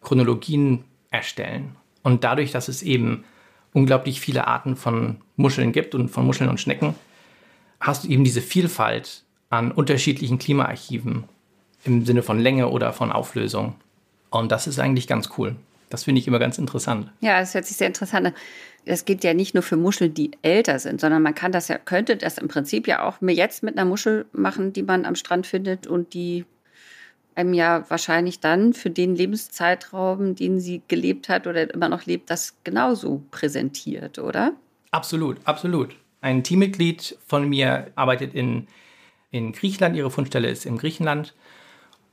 Chronologien 0.00 0.84
erstellen. 1.10 1.76
Und 2.02 2.24
dadurch, 2.24 2.50
dass 2.50 2.68
es 2.68 2.82
eben 2.82 3.24
unglaublich 3.74 4.22
viele 4.22 4.46
Arten 4.46 4.74
von 4.74 5.18
Muscheln 5.36 5.72
gibt 5.72 5.94
und 5.94 6.08
von 6.08 6.24
Muscheln 6.24 6.48
und 6.48 6.60
Schnecken, 6.60 6.94
hast 7.78 8.04
du 8.04 8.08
eben 8.08 8.24
diese 8.24 8.40
Vielfalt 8.40 9.22
an 9.50 9.70
unterschiedlichen 9.70 10.38
Klimaarchiven 10.38 11.24
im 11.84 12.06
Sinne 12.06 12.22
von 12.22 12.38
Länge 12.38 12.70
oder 12.70 12.94
von 12.94 13.12
Auflösung. 13.12 13.74
Und 14.30 14.50
das 14.50 14.66
ist 14.66 14.78
eigentlich 14.78 15.06
ganz 15.06 15.28
cool. 15.36 15.56
Das 15.90 16.04
finde 16.04 16.20
ich 16.20 16.28
immer 16.28 16.38
ganz 16.38 16.58
interessant. 16.58 17.10
Ja, 17.20 17.40
das 17.40 17.54
hört 17.54 17.64
sich 17.64 17.76
sehr 17.76 17.86
interessant 17.86 18.26
an. 18.26 18.34
Das 18.84 19.04
geht 19.04 19.24
ja 19.24 19.34
nicht 19.34 19.54
nur 19.54 19.62
für 19.62 19.76
Muscheln, 19.76 20.14
die 20.14 20.30
älter 20.42 20.78
sind, 20.78 21.00
sondern 21.00 21.22
man 21.22 21.34
kann 21.34 21.52
das 21.52 21.68
ja, 21.68 21.78
könnte 21.78 22.16
das 22.16 22.38
im 22.38 22.48
Prinzip 22.48 22.86
ja 22.86 23.02
auch 23.06 23.16
jetzt 23.20 23.62
mit 23.62 23.76
einer 23.76 23.88
Muschel 23.88 24.26
machen, 24.32 24.72
die 24.72 24.82
man 24.82 25.04
am 25.04 25.14
Strand 25.14 25.46
findet 25.46 25.86
und 25.86 26.14
die 26.14 26.44
einem 27.38 27.54
ja 27.54 27.84
wahrscheinlich 27.88 28.40
dann 28.40 28.74
für 28.74 28.90
den 28.90 29.14
Lebenszeitraum, 29.14 30.34
den 30.34 30.58
sie 30.58 30.82
gelebt 30.88 31.28
hat 31.28 31.46
oder 31.46 31.72
immer 31.72 31.88
noch 31.88 32.04
lebt, 32.04 32.30
das 32.30 32.56
genauso 32.64 33.22
präsentiert, 33.30 34.18
oder? 34.18 34.54
Absolut, 34.90 35.36
absolut. 35.44 35.94
Ein 36.20 36.42
Teammitglied 36.42 37.16
von 37.26 37.48
mir 37.48 37.92
arbeitet 37.94 38.34
in, 38.34 38.66
in 39.30 39.52
Griechenland, 39.52 39.94
ihre 39.94 40.10
Fundstelle 40.10 40.48
ist 40.48 40.66
in 40.66 40.78
Griechenland 40.78 41.34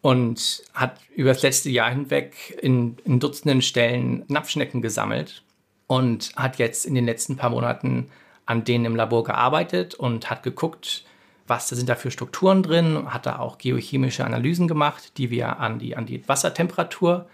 und 0.06 0.62
hat 0.76 1.00
über 1.16 1.34
das 1.34 1.42
letzte 1.42 1.72
Jahr 1.72 1.90
hinweg 1.90 2.56
in, 2.62 2.96
in 3.06 3.20
Dutzenden 3.20 3.64
Stellen 3.64 4.24
Napfschnecken 4.28 4.84
gesammelt 4.84 5.42
und 5.88 6.32
hat 6.36 6.60
jetzt 6.60 6.86
in 6.86 6.94
den 6.94 7.08
letzten 7.08 7.38
paar 7.38 7.50
Monaten 7.50 8.12
an 8.46 8.64
denen 8.64 8.86
im 8.86 8.96
Labor 8.96 9.24
gearbeitet 9.24 9.96
und 9.96 10.30
hat 10.30 10.44
geguckt, 10.44 11.06
was 11.48 11.70
sind 11.70 11.90
da 11.90 11.96
für 11.96 12.12
Strukturen 12.12 12.62
drin, 12.62 13.12
hat 13.12 13.26
da 13.26 13.40
auch 13.40 13.58
geochemische 13.58 14.24
Analysen 14.24 14.68
gemacht, 14.68 15.18
die 15.18 15.32
wir 15.32 15.58
an 15.58 15.80
die, 15.80 15.98
an 15.98 16.06
die 16.06 16.30
Wassertemperatur 16.30 17.28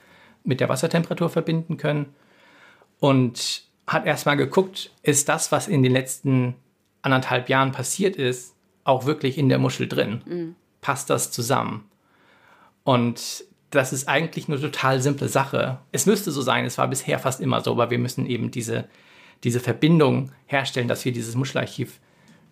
mit 0.46 0.62
der 0.62 0.70
Wassertemperatur 0.70 1.30
verbinden 1.30 1.76
können. 1.76 2.16
Und 3.02 3.64
hat 3.86 4.06
erstmal 4.06 4.38
geguckt, 4.38 4.92
ist 5.04 5.28
das, 5.28 5.52
was 5.52 5.68
in 5.68 5.84
den 5.84 5.92
letzten 5.92 6.56
anderthalb 7.02 7.50
Jahren 7.50 7.74
passiert 7.74 8.16
ist, 8.16 8.56
auch 8.86 9.06
wirklich 9.06 9.38
in 9.38 9.50
der 9.50 9.60
Muschel 9.60 9.90
drin? 9.90 10.22
Mhm. 10.26 10.56
Passt 10.80 11.10
das 11.10 11.32
zusammen? 11.32 11.91
Und 12.84 13.46
das 13.70 13.94
ist 13.94 14.08
eigentlich 14.08 14.48
eine 14.48 14.60
total 14.60 15.02
simple 15.02 15.30
Sache. 15.30 15.80
Es 15.92 16.06
müsste 16.06 16.32
so 16.32 16.42
sein, 16.42 16.66
es 16.66 16.78
war 16.78 16.88
bisher 16.88 17.20
fast 17.20 17.42
immer 17.42 17.62
so, 17.62 17.72
aber 17.72 17.90
wir 17.90 18.00
müssen 18.00 18.26
eben 18.26 18.52
diese, 18.52 18.90
diese 19.44 19.60
Verbindung 19.60 20.32
herstellen, 20.46 20.88
dass 20.88 21.06
wir 21.06 21.14
dieses 21.14 21.36
Muschelarchiv 21.36 22.00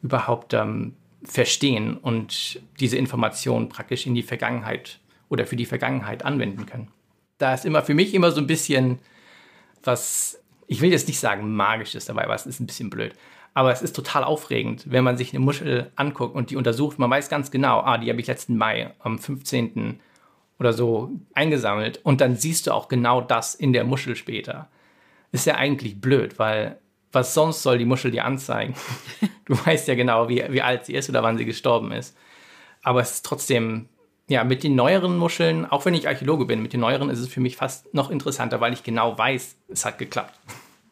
überhaupt 0.01 0.53
ähm, 0.53 0.95
verstehen 1.23 1.97
und 1.97 2.61
diese 2.79 2.97
Informationen 2.97 3.69
praktisch 3.69 4.07
in 4.07 4.15
die 4.15 4.23
Vergangenheit 4.23 4.99
oder 5.27 5.45
für 5.45 5.57
die 5.57 5.65
Vergangenheit 5.65 6.23
anwenden 6.23 6.65
können. 6.65 6.89
Da 7.37 7.53
ist 7.53 7.65
immer 7.65 7.83
für 7.83 7.93
mich 7.93 8.13
immer 8.13 8.31
so 8.31 8.39
ein 8.39 8.47
bisschen 8.47 8.99
was, 9.83 10.41
ich 10.67 10.81
will 10.81 10.91
jetzt 10.91 11.07
nicht 11.07 11.19
sagen 11.19 11.53
magisches 11.53 12.05
dabei, 12.05 12.23
aber 12.23 12.35
es 12.35 12.45
ist 12.45 12.59
ein 12.59 12.67
bisschen 12.67 12.89
blöd. 12.89 13.13
Aber 13.53 13.71
es 13.71 13.81
ist 13.81 13.95
total 13.95 14.23
aufregend, 14.23 14.85
wenn 14.89 15.03
man 15.03 15.17
sich 15.17 15.33
eine 15.33 15.43
Muschel 15.43 15.91
anguckt 15.95 16.35
und 16.35 16.49
die 16.49 16.55
untersucht. 16.55 16.99
Man 16.99 17.09
weiß 17.09 17.29
ganz 17.29 17.51
genau, 17.51 17.81
ah, 17.81 17.97
die 17.97 18.09
habe 18.09 18.21
ich 18.21 18.27
letzten 18.27 18.57
Mai 18.57 18.93
am 18.99 19.19
15. 19.19 19.99
oder 20.59 20.73
so 20.73 21.11
eingesammelt. 21.33 21.99
Und 22.03 22.21
dann 22.21 22.35
siehst 22.35 22.67
du 22.67 22.73
auch 22.73 22.87
genau 22.87 23.21
das 23.21 23.55
in 23.55 23.73
der 23.73 23.85
Muschel 23.85 24.15
später. 24.15 24.67
Ist 25.31 25.45
ja 25.45 25.55
eigentlich 25.55 26.01
blöd, 26.01 26.37
weil 26.37 26.77
was 27.11 27.33
sonst 27.33 27.63
soll 27.63 27.77
die 27.77 27.85
Muschel 27.85 28.11
dir 28.11 28.25
anzeigen? 28.25 28.75
Du 29.45 29.57
weißt 29.65 29.87
ja 29.87 29.95
genau, 29.95 30.29
wie, 30.29 30.43
wie 30.49 30.61
alt 30.61 30.85
sie 30.85 30.93
ist 30.93 31.09
oder 31.09 31.23
wann 31.23 31.39
sie 31.39 31.45
gestorben 31.45 31.91
ist. 31.91 32.15
Aber 32.83 33.01
es 33.01 33.13
ist 33.13 33.25
trotzdem, 33.25 33.89
ja, 34.27 34.43
mit 34.43 34.61
den 34.61 34.75
neueren 34.75 35.17
Muscheln, 35.17 35.65
auch 35.65 35.85
wenn 35.85 35.95
ich 35.95 36.07
Archäologe 36.07 36.45
bin, 36.45 36.61
mit 36.61 36.71
den 36.71 36.81
neueren 36.81 37.09
ist 37.09 37.17
es 37.17 37.29
für 37.29 37.39
mich 37.39 37.55
fast 37.55 37.91
noch 37.91 38.11
interessanter, 38.11 38.61
weil 38.61 38.73
ich 38.73 38.83
genau 38.83 39.17
weiß, 39.17 39.55
es 39.69 39.85
hat 39.85 39.97
geklappt. 39.97 40.39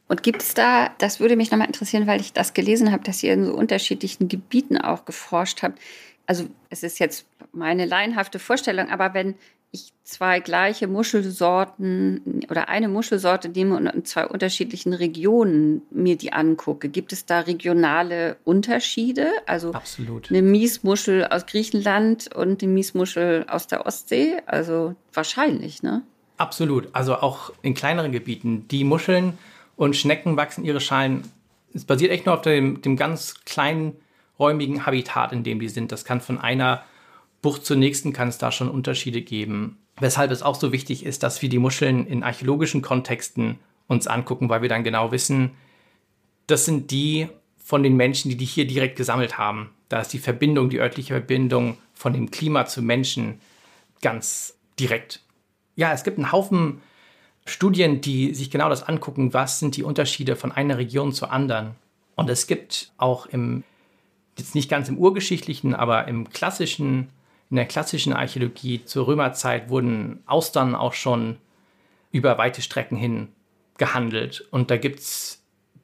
Und 0.07 0.23
gibt 0.23 0.41
es 0.41 0.55
da, 0.55 0.89
das 0.97 1.19
würde 1.19 1.35
mich 1.35 1.51
nochmal 1.51 1.67
interessieren, 1.67 2.07
weil 2.07 2.19
ich 2.19 2.33
das 2.33 2.55
gelesen 2.55 2.91
habe, 2.91 3.03
dass 3.03 3.21
ihr 3.21 3.33
in 3.33 3.45
so 3.45 3.53
unterschiedlichen 3.53 4.27
Gebieten 4.27 4.79
auch 4.79 5.05
geforscht 5.05 5.61
habt. 5.61 5.77
Also 6.25 6.47
es 6.71 6.81
ist 6.81 6.97
jetzt 6.97 7.27
meine 7.51 7.85
laienhafte 7.85 8.39
Vorstellung, 8.39 8.89
aber 8.89 9.13
wenn 9.13 9.35
ich 9.71 9.93
zwei 10.03 10.39
gleiche 10.39 10.87
Muschelsorten 10.87 12.45
oder 12.49 12.69
eine 12.69 12.87
Muschelsorte 12.87 13.49
nehme 13.49 13.75
und 13.75 13.87
in 13.87 14.05
zwei 14.05 14.25
unterschiedlichen 14.25 14.93
Regionen 14.93 15.81
mir 15.91 16.15
die 16.15 16.33
angucke, 16.33 16.89
gibt 16.89 17.11
es 17.11 17.25
da 17.25 17.41
regionale 17.41 18.37
Unterschiede? 18.45 19.29
Also 19.45 19.73
Absolut. 19.73 20.29
eine 20.29 20.41
Miesmuschel 20.41 21.25
aus 21.25 21.45
Griechenland 21.45 22.33
und 22.33 22.63
eine 22.63 22.71
Miesmuschel 22.71 23.45
aus 23.49 23.67
der 23.67 23.85
Ostsee? 23.85 24.37
Also 24.45 24.95
wahrscheinlich, 25.13 25.83
ne? 25.83 26.03
Absolut. 26.37 26.89
Also 26.93 27.15
auch 27.15 27.51
in 27.61 27.73
kleineren 27.73 28.11
Gebieten. 28.11 28.67
Die 28.69 28.83
Muscheln 28.83 29.37
und 29.75 29.95
Schnecken 29.95 30.37
wachsen 30.37 30.63
ihre 30.63 30.79
Schalen. 30.79 31.23
Es 31.73 31.83
basiert 31.83 32.11
echt 32.11 32.25
nur 32.25 32.35
auf 32.35 32.41
dem, 32.41 32.81
dem 32.81 32.95
ganz 32.95 33.43
kleinen 33.45 33.97
räumigen 34.39 34.85
Habitat, 34.85 35.33
in 35.33 35.43
dem 35.43 35.59
die 35.59 35.69
sind. 35.69 35.91
Das 35.91 36.05
kann 36.05 36.21
von 36.21 36.39
einer 36.39 36.83
Bucht 37.41 37.65
zur 37.65 37.77
nächsten 37.77 38.13
kann 38.13 38.27
es 38.27 38.37
da 38.37 38.51
schon 38.51 38.69
Unterschiede 38.69 39.21
geben. 39.21 39.77
Weshalb 39.99 40.31
es 40.31 40.43
auch 40.43 40.55
so 40.55 40.71
wichtig 40.71 41.05
ist, 41.05 41.23
dass 41.23 41.41
wir 41.41 41.49
die 41.49 41.59
Muscheln 41.59 42.05
in 42.05 42.23
archäologischen 42.23 42.81
Kontexten 42.81 43.59
uns 43.87 44.07
angucken, 44.07 44.49
weil 44.49 44.61
wir 44.61 44.69
dann 44.69 44.83
genau 44.83 45.11
wissen, 45.11 45.51
das 46.45 46.65
sind 46.65 46.91
die 46.91 47.29
von 47.57 47.83
den 47.83 47.95
Menschen, 47.97 48.29
die 48.29 48.37
die 48.37 48.45
hier 48.45 48.67
direkt 48.67 48.95
gesammelt 48.95 49.37
haben. 49.37 49.71
Da 49.89 49.99
ist 49.99 50.13
die 50.13 50.19
Verbindung, 50.19 50.69
die 50.69 50.79
örtliche 50.79 51.13
Verbindung 51.13 51.77
von 51.93 52.13
dem 52.13 52.31
Klima 52.31 52.65
zu 52.65 52.81
Menschen 52.81 53.39
ganz 54.01 54.57
direkt. 54.79 55.21
Ja, 55.75 55.93
es 55.93 56.03
gibt 56.03 56.17
einen 56.17 56.31
Haufen 56.31 56.81
Studien, 57.45 58.01
die 58.01 58.33
sich 58.33 58.51
genau 58.51 58.69
das 58.69 58.83
angucken, 58.83 59.33
was 59.33 59.59
sind 59.59 59.77
die 59.77 59.83
Unterschiede 59.83 60.35
von 60.35 60.51
einer 60.51 60.77
Region 60.77 61.13
zur 61.13 61.31
anderen. 61.31 61.75
Und 62.15 62.29
es 62.29 62.45
gibt 62.47 62.91
auch 62.97 63.25
im, 63.25 63.63
jetzt 64.37 64.53
nicht 64.53 64.69
ganz 64.69 64.89
im 64.89 64.97
urgeschichtlichen, 64.97 65.73
aber 65.73 66.07
im 66.07 66.29
klassischen 66.29 67.09
in 67.49 67.55
der 67.55 67.65
klassischen 67.65 68.13
Archäologie 68.13 68.83
zur 68.83 69.07
Römerzeit 69.07 69.69
wurden 69.69 70.21
Austern 70.25 70.75
auch 70.75 70.93
schon 70.93 71.37
über 72.11 72.37
weite 72.37 72.61
Strecken 72.61 72.97
hin 72.97 73.29
gehandelt. 73.77 74.45
Und 74.51 74.71
da 74.71 74.77
gibt 74.77 74.99
es 74.99 75.43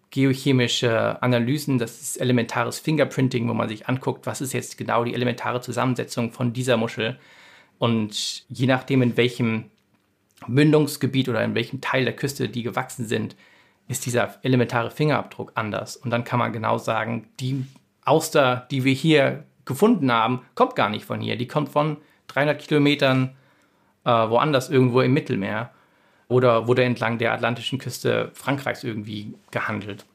geochemische 0.10 1.22
Analysen, 1.24 1.80
das 1.80 2.02
ist 2.02 2.18
elementares 2.22 2.80
Fingerprinting, 2.80 3.48
wo 3.50 3.54
man 3.54 3.70
sich 3.70 3.88
anguckt, 3.88 4.26
was 4.26 4.42
ist 4.42 4.54
jetzt 4.54 4.78
genau 4.78 5.04
die 5.04 5.14
elementare 5.14 5.62
Zusammensetzung 5.62 6.32
von 6.32 6.54
dieser 6.54 6.78
Muschel. 6.78 7.18
Und 7.80 8.46
je 8.50 8.68
nachdem, 8.68 9.02
in 9.02 9.18
welchem 9.18 9.72
Mündungsgebiet 10.48 11.30
oder 11.30 11.44
in 11.44 11.56
welchem 11.56 11.82
Teil 11.82 12.04
der 12.04 12.16
Küste 12.16 12.50
die 12.50 12.64
gewachsen 12.64 13.08
sind, 13.08 13.36
ist 13.88 14.06
dieser 14.06 14.38
elementare 14.44 14.92
Fingerabdruck 14.92 15.52
anders. 15.56 15.98
Und 15.98 16.12
dann 16.12 16.24
kann 16.24 16.40
man 16.40 16.54
genau 16.54 16.78
sagen, 16.78 17.28
die 17.40 17.66
Auster, 18.06 18.68
die 18.70 18.84
wir 18.84 18.94
hier 18.94 19.46
gefunden 19.66 20.12
haben, 20.12 20.42
kommt 20.56 20.76
gar 20.76 20.90
nicht 20.90 21.06
von 21.06 21.22
hier. 21.22 21.36
Die 21.36 21.48
kommt 21.48 21.70
von 21.70 21.98
300 22.28 22.60
Kilometern 22.60 23.36
äh, 24.06 24.10
woanders 24.10 24.70
irgendwo 24.70 25.02
im 25.02 25.14
Mittelmeer 25.14 25.72
oder 26.28 26.68
wurde 26.68 26.84
entlang 26.84 27.18
der 27.18 27.34
atlantischen 27.34 27.80
Küste 27.80 28.32
Frankreichs 28.34 28.84
irgendwie 28.84 29.34
gehandelt. 29.52 30.06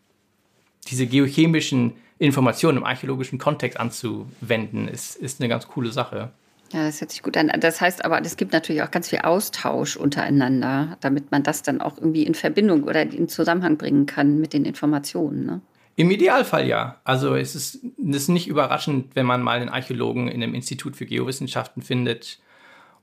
Diese 0.88 1.07
geochemischen 1.07 1.95
Informationen 2.19 2.78
im 2.78 2.85
archäologischen 2.85 3.38
Kontext 3.38 3.78
anzuwenden, 3.78 4.88
ist, 4.88 5.17
ist 5.17 5.40
eine 5.40 5.49
ganz 5.49 5.69
coole 5.69 5.93
Sache. 5.93 6.31
Ja, 6.73 6.85
das 6.85 7.00
hört 7.00 7.11
sich 7.11 7.23
gut 7.23 7.37
an. 7.37 7.50
Das 7.61 7.81
heißt 7.81 8.05
aber, 8.05 8.21
es 8.21 8.37
gibt 8.37 8.52
natürlich 8.52 8.83
auch 8.83 8.90
ganz 8.90 9.09
viel 9.09 9.21
Austausch 9.21 9.97
untereinander, 9.97 10.99
damit 11.00 11.31
man 11.31 11.43
das 11.43 11.62
dann 11.62 11.81
auch 11.81 11.97
irgendwie 11.97 12.25
in 12.25 12.35
Verbindung 12.35 12.85
oder 12.85 13.02
in 13.02 13.28
Zusammenhang 13.28 13.78
bringen 13.78 14.07
kann 14.07 14.38
mit 14.38 14.52
den 14.52 14.64
Informationen. 14.64 15.47
Ne? 15.47 15.61
Im 15.99 16.12
Idealfall 16.12 16.69
ja. 16.69 17.00
Also 17.02 17.35
es 17.35 17.57
ist, 17.57 17.81
es 17.99 18.17
ist 18.17 18.28
nicht 18.28 18.47
überraschend, 18.47 19.17
wenn 19.17 19.26
man 19.26 19.43
mal 19.43 19.59
einen 19.59 19.69
Archäologen 19.69 20.28
in 20.28 20.40
einem 20.40 20.55
Institut 20.55 20.95
für 20.95 21.07
Geowissenschaften 21.07 21.83
findet 21.83 22.38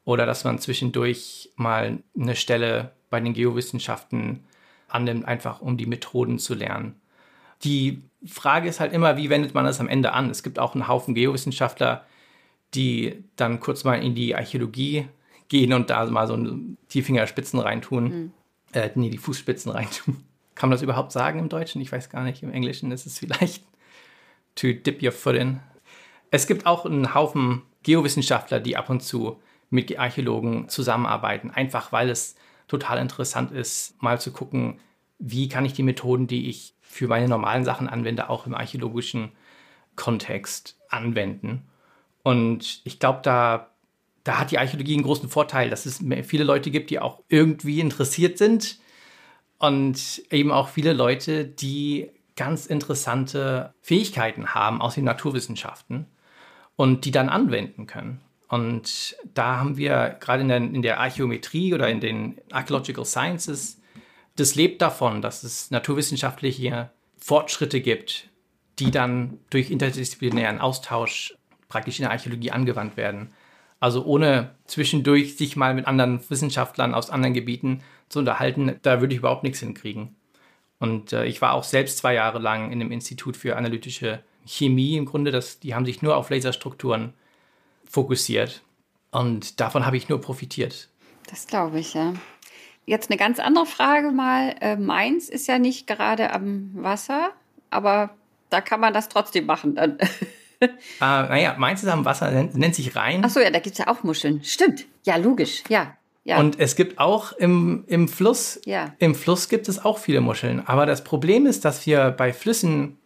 oder 0.05 0.25
dass 0.25 0.45
man 0.45 0.59
zwischendurch 0.59 1.49
mal 1.57 1.99
eine 2.17 2.37
Stelle 2.37 2.93
bei 3.09 3.19
den 3.19 3.33
Geowissenschaften 3.33 4.45
annimmt, 4.87 5.25
einfach 5.25 5.59
um 5.59 5.75
die 5.75 5.87
Methoden 5.87 6.39
zu 6.39 6.53
lernen. 6.53 6.95
Die 7.65 8.01
Frage 8.25 8.69
ist 8.69 8.79
halt 8.79 8.93
immer, 8.93 9.17
wie 9.17 9.29
wendet 9.29 9.53
man 9.53 9.65
das 9.65 9.81
am 9.81 9.89
Ende 9.89 10.13
an? 10.13 10.29
Es 10.29 10.41
gibt 10.41 10.57
auch 10.57 10.73
einen 10.73 10.87
Haufen 10.87 11.15
Geowissenschaftler, 11.15 12.05
die 12.75 13.25
dann 13.35 13.59
kurz 13.59 13.83
mal 13.83 13.95
in 13.95 14.15
die 14.15 14.35
Archäologie 14.35 15.09
gehen 15.49 15.73
und 15.73 15.89
da 15.89 16.05
mal 16.05 16.27
so 16.27 16.39
die 16.91 17.01
Fingerspitzen 17.01 17.59
reintun, 17.59 18.03
mhm. 18.03 18.31
äh, 18.71 18.89
nee, 18.95 19.09
die 19.09 19.17
Fußspitzen 19.17 19.69
reintun 19.73 20.23
kann 20.55 20.69
man 20.69 20.75
das 20.75 20.81
überhaupt 20.81 21.12
sagen 21.12 21.39
im 21.39 21.50
Deutschen? 21.50 21.81
Ich 21.81 21.91
weiß 21.91 22.09
gar 22.09 22.24
nicht. 22.24 22.41
Im 22.41 22.51
Englischen 22.51 22.91
ist 22.91 23.05
es 23.05 23.19
vielleicht 23.19 23.63
to 24.55 24.67
dip 24.74 25.03
your 25.03 25.12
foot 25.12 25.35
in. 25.35 25.59
Es 26.31 26.47
gibt 26.47 26.65
auch 26.65 26.85
einen 26.85 27.13
Haufen 27.13 27.62
Geowissenschaftler, 27.83 28.59
die 28.59 28.77
ab 28.77 28.89
und 28.89 29.03
zu 29.03 29.41
mit 29.69 29.97
Archäologen 29.97 30.69
zusammenarbeiten, 30.69 31.51
einfach 31.51 31.91
weil 31.91 32.09
es 32.09 32.35
total 32.67 32.97
interessant 32.97 33.51
ist, 33.51 34.01
mal 34.01 34.19
zu 34.19 34.31
gucken, 34.31 34.79
wie 35.19 35.50
kann 35.50 35.65
ich 35.65 35.74
die 35.74 35.83
Methoden, 35.83 36.27
die 36.27 36.50
ich 36.50 36.74
für 36.81 37.07
meine 37.07 37.27
normalen 37.27 37.63
Sachen 37.63 37.88
anwende, 37.88 38.29
auch 38.29 38.47
im 38.47 38.55
archäologischen 38.55 39.31
Kontext 39.95 40.77
anwenden. 40.89 41.63
Und 42.24 42.81
ich 42.85 43.00
glaube, 43.00 43.19
da, 43.21 43.69
da 44.24 44.39
hat 44.39 44.51
die 44.51 44.57
Archäologie 44.57 44.95
einen 44.95 45.03
großen 45.03 45.29
Vorteil, 45.29 45.69
dass 45.69 45.85
es 45.85 46.03
viele 46.24 46.43
Leute 46.43 46.71
gibt, 46.71 46.89
die 46.89 47.00
auch 47.00 47.21
irgendwie 47.29 47.79
interessiert 47.79 48.38
sind 48.38 48.79
und 49.57 50.21
eben 50.31 50.51
auch 50.51 50.69
viele 50.69 50.93
Leute, 50.93 51.45
die 51.45 52.09
ganz 52.35 52.65
interessante 52.65 53.74
Fähigkeiten 53.81 54.53
haben 54.53 54.81
aus 54.81 54.95
den 54.95 55.05
Naturwissenschaften 55.05 56.07
und 56.75 57.05
die 57.05 57.12
dann 57.12 57.29
anwenden 57.29 57.88
können. 57.88 58.21
Und 58.47 59.15
da 59.33 59.57
haben 59.57 59.77
wir 59.77 60.17
gerade 60.19 60.41
in 60.41 60.50
der, 60.50 60.57
in 60.57 60.81
der 60.81 61.00
Archäometrie 61.00 61.74
oder 61.74 61.89
in 61.89 62.00
den 62.00 62.39
Archaeological 62.51 63.05
Sciences, 63.05 63.81
das 64.35 64.55
lebt 64.55 64.81
davon, 64.81 65.21
dass 65.21 65.43
es 65.43 65.71
naturwissenschaftliche 65.71 66.91
Fortschritte 67.17 67.81
gibt, 67.81 68.29
die 68.79 68.91
dann 68.91 69.39
durch 69.50 69.71
interdisziplinären 69.71 70.59
Austausch 70.59 71.35
praktisch 71.69 72.00
in 72.00 72.03
der 72.03 72.12
Archäologie 72.12 72.51
angewandt 72.51 72.97
werden. 72.97 73.33
Also 73.85 74.03
ohne 74.03 74.49
zwischendurch 74.65 75.37
sich 75.37 75.55
mal 75.55 75.75
mit 75.75 75.85
anderen 75.85 76.19
Wissenschaftlern 76.27 76.95
aus 76.95 77.11
anderen 77.11 77.35
Gebieten 77.35 77.83
zu 78.09 78.17
unterhalten, 78.17 78.79
da 78.81 78.99
würde 78.99 79.13
ich 79.13 79.19
überhaupt 79.19 79.43
nichts 79.43 79.59
hinkriegen. 79.59 80.15
Und 80.79 81.13
äh, 81.13 81.25
ich 81.25 81.39
war 81.39 81.53
auch 81.53 81.63
selbst 81.63 81.99
zwei 81.99 82.15
Jahre 82.15 82.39
lang 82.39 82.71
in 82.71 82.81
einem 82.81 82.91
Institut 82.91 83.37
für 83.37 83.57
analytische 83.57 84.23
Chemie 84.43 84.97
im 84.97 85.05
Grunde. 85.05 85.29
Das, 85.29 85.59
die 85.59 85.75
haben 85.75 85.85
sich 85.85 86.01
nur 86.01 86.17
auf 86.17 86.31
Laserstrukturen 86.31 87.13
fokussiert. 87.87 88.63
Und 89.11 89.59
davon 89.59 89.85
habe 89.85 89.97
ich 89.97 90.09
nur 90.09 90.19
profitiert. 90.19 90.89
Das 91.29 91.45
glaube 91.45 91.77
ich, 91.77 91.93
ja. 91.93 92.13
Jetzt 92.87 93.11
eine 93.11 93.19
ganz 93.19 93.37
andere 93.37 93.67
Frage 93.67 94.09
mal. 94.09 94.55
Äh, 94.61 94.77
Mainz 94.77 95.29
ist 95.29 95.45
ja 95.45 95.59
nicht 95.59 95.85
gerade 95.85 96.33
am 96.33 96.71
Wasser, 96.73 97.33
aber 97.69 98.15
da 98.49 98.61
kann 98.61 98.79
man 98.79 98.95
das 98.95 99.09
trotzdem 99.09 99.45
machen 99.45 99.75
dann. 99.75 99.99
äh, 100.59 100.69
naja, 101.00 101.55
meins 101.57 101.83
ist 101.83 101.89
am 101.89 102.05
Wasser, 102.05 102.31
nennt, 102.31 102.55
nennt 102.55 102.75
sich 102.75 102.95
Rhein. 102.95 103.24
Ach 103.25 103.29
so, 103.29 103.39
ja, 103.39 103.50
da 103.50 103.59
gibt 103.59 103.74
es 103.74 103.79
ja 103.79 103.88
auch 103.88 104.03
Muscheln. 104.03 104.43
Stimmt. 104.43 104.85
Ja, 105.05 105.17
logisch. 105.17 105.63
Ja. 105.69 105.95
Ja. 106.24 106.39
Und 106.39 106.59
es 106.59 106.75
gibt 106.75 106.97
auch 106.97 107.33
im, 107.33 107.83
im 107.88 108.07
Fluss, 108.07 108.59
Ja. 108.65 108.95
im 108.97 109.13
Fluss 109.13 109.47
gibt 109.47 109.69
es 109.69 109.85
auch 109.85 110.00
viele 110.00 110.21
Muscheln. 110.21 110.65
Aber 110.65 110.88
das 110.88 111.03
Problem 111.03 111.45
ist, 111.45 111.65
dass 111.65 111.85
wir 111.85 112.09
bei 112.09 112.33
Flüssen, 112.33 112.97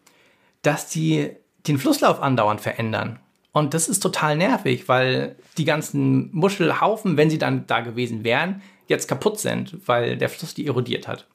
dass 0.62 0.88
die 0.88 1.32
den 1.68 1.78
Flusslauf 1.78 2.22
andauernd 2.22 2.62
verändern. 2.62 3.20
Und 3.52 3.74
das 3.74 3.90
ist 3.90 4.00
total 4.00 4.38
nervig, 4.38 4.88
weil 4.88 5.36
die 5.58 5.66
ganzen 5.66 6.30
Muschelhaufen, 6.34 7.18
wenn 7.18 7.30
sie 7.30 7.38
dann 7.40 7.68
da 7.68 7.82
gewesen 7.82 8.24
wären, 8.24 8.62
jetzt 8.88 9.10
kaputt 9.10 9.38
sind, 9.38 9.76
weil 9.86 10.16
der 10.18 10.30
Fluss 10.30 10.54
die 10.54 10.66
erodiert 10.68 11.08
hat. 11.10 11.28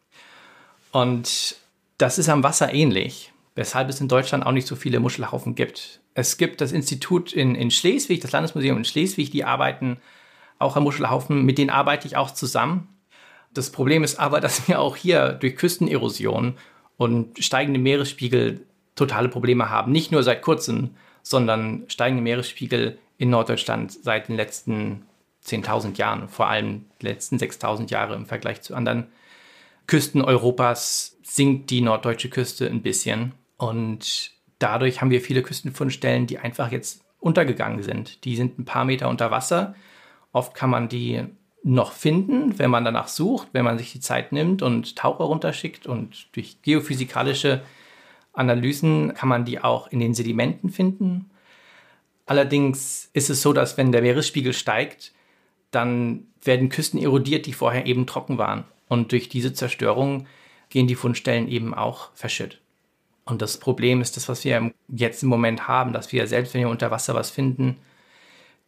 Und 0.90 1.56
das 1.99 2.18
ist 2.18 2.30
am 2.30 2.42
Wasser 2.42 2.73
ähnlich, 2.73 3.33
weshalb 3.54 3.88
es 3.88 4.00
in 4.00 4.08
Deutschland 4.08 4.44
auch 4.44 4.52
nicht 4.52 4.66
so 4.66 4.76
viele 4.76 5.00
Muschelhaufen 5.00 5.54
gibt. 5.54 6.00
Es 6.14 6.37
gibt 6.37 6.61
das 6.61 6.73
Institut 6.73 7.32
in, 7.32 7.54
in 7.54 7.70
Schleswig, 7.70 8.20
das 8.20 8.32
Landesmuseum 8.32 8.76
in 8.76 8.84
Schleswig, 8.84 9.30
die 9.30 9.44
arbeiten 9.44 9.99
auch 10.58 10.76
am 10.76 10.84
Muschelhaufen, 10.84 11.44
mit 11.44 11.58
denen 11.58 11.70
arbeite 11.70 12.06
ich 12.06 12.16
auch 12.16 12.30
zusammen. 12.30 12.88
Das 13.52 13.70
Problem 13.70 14.02
ist 14.04 14.18
aber, 14.18 14.40
dass 14.42 14.68
wir 14.68 14.80
auch 14.80 14.96
hier 14.96 15.32
durch 15.32 15.56
Küstenerosion 15.56 16.54
und 16.96 17.42
steigende 17.42 17.80
Meeresspiegel 17.80 18.66
totale 18.94 19.28
Probleme 19.28 19.70
haben. 19.70 19.92
Nicht 19.92 20.12
nur 20.12 20.23
seit 20.23 20.42
kurzem, 20.42 20.90
sondern 21.23 21.84
steigende 21.88 22.23
Meeresspiegel 22.23 22.99
in 23.18 23.30
Norddeutschland 23.30 23.92
seit 23.92 24.28
den 24.28 24.37
letzten 24.37 25.02
10.000 25.44 25.96
Jahren, 25.99 26.28
vor 26.28 26.49
allem 26.49 26.87
die 27.00 27.06
letzten 27.06 27.37
6.000 27.37 27.90
Jahre 27.90 28.14
im 28.14 28.26
Vergleich 28.26 28.62
zu 28.62 28.75
anderen 28.75 29.08
Küsten 29.87 30.23
Europas 30.23 31.16
sinkt 31.23 31.70
die 31.70 31.80
norddeutsche 31.80 32.30
Küste 32.30 32.66
ein 32.66 32.82
bisschen. 32.82 33.32
Und 33.56 34.32
dadurch 34.58 35.00
haben 35.00 35.11
wir 35.11 35.20
viele 35.20 35.42
Küstenfundstellen, 35.42 36.26
die 36.26 36.38
einfach 36.38 36.73
jetzt 36.73 37.04
untergegangen 37.18 37.82
sind. 37.82 38.25
Die 38.25 38.37
sind 38.37 38.58
ein 38.58 38.64
paar 38.64 38.84
Meter 38.84 39.08
unter 39.08 39.30
Wasser. 39.30 39.75
Oft 40.32 40.54
kann 40.54 40.70
man 40.70 40.88
die 40.88 41.25
noch 41.62 41.92
finden, 41.92 42.58
wenn 42.58 42.70
man 42.70 42.84
danach 42.84 43.08
sucht, 43.08 43.49
wenn 43.52 43.64
man 43.64 43.78
sich 43.78 43.92
die 43.92 44.00
Zeit 44.00 44.32
nimmt 44.32 44.61
und 44.61 44.96
Taucher 44.96 45.25
runterschickt 45.25 45.87
und 45.87 46.28
durch 46.32 46.61
geophysikalische 46.61 47.62
Analysen 48.34 49.14
kann 49.14 49.30
man 49.30 49.46
die 49.46 49.61
auch 49.61 49.87
in 49.87 50.00
den 50.00 50.12
Sedimenten 50.12 50.68
finden. 50.68 51.30
Allerdings 52.26 53.08
ist 53.14 53.30
es 53.30 53.40
so, 53.40 53.52
dass 53.52 53.78
wenn 53.78 53.92
der 53.92 54.02
Meeresspiegel 54.02 54.52
steigt, 54.52 55.12
dann 55.70 56.26
werden 56.42 56.68
Küsten 56.68 57.00
erodiert, 57.00 57.46
die 57.46 57.52
vorher 57.52 57.87
eben 57.87 58.06
trocken 58.06 58.37
waren. 58.38 58.64
Und 58.88 59.12
durch 59.12 59.28
diese 59.28 59.54
Zerstörung 59.54 60.26
gehen 60.68 60.87
die 60.87 60.94
Fundstellen 60.94 61.49
eben 61.49 61.75
auch 61.75 62.11
verschütt. 62.14 62.61
Und 63.25 63.40
das 63.43 63.59
Problem 63.59 64.00
ist 64.00 64.16
das, 64.16 64.28
was 64.28 64.45
wir 64.45 64.73
jetzt 64.88 65.23
im 65.23 65.28
Moment 65.28 65.66
haben, 65.66 65.93
dass 65.93 66.12
wir 66.12 66.26
selbst 66.26 66.54
wenn 66.54 66.62
wir 66.62 66.69
unter 66.69 66.90
Wasser 66.90 67.14
was 67.14 67.31
finden, 67.31 67.78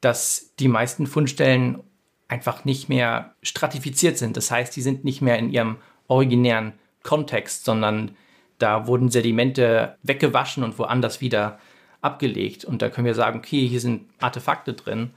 dass 0.00 0.54
die 0.58 0.68
meisten 0.68 1.06
Fundstellen 1.06 1.82
einfach 2.28 2.64
nicht 2.64 2.88
mehr 2.88 3.34
stratifiziert 3.42 4.18
sind. 4.18 4.36
Das 4.36 4.50
heißt, 4.50 4.74
die 4.74 4.82
sind 4.82 5.04
nicht 5.04 5.22
mehr 5.22 5.38
in 5.38 5.50
ihrem 5.50 5.76
originären 6.08 6.72
Kontext, 7.02 7.64
sondern 7.64 8.16
da 8.58 8.86
wurden 8.86 9.10
Sedimente 9.10 9.96
weggewaschen 10.02 10.64
und 10.64 10.78
woanders 10.78 11.20
wieder 11.20 11.58
abgelegt. 12.00 12.64
Und 12.64 12.82
da 12.82 12.88
können 12.88 13.06
wir 13.06 13.14
sagen, 13.14 13.38
okay, 13.38 13.66
hier 13.66 13.80
sind 13.80 14.08
Artefakte 14.20 14.72
drin. 14.72 15.10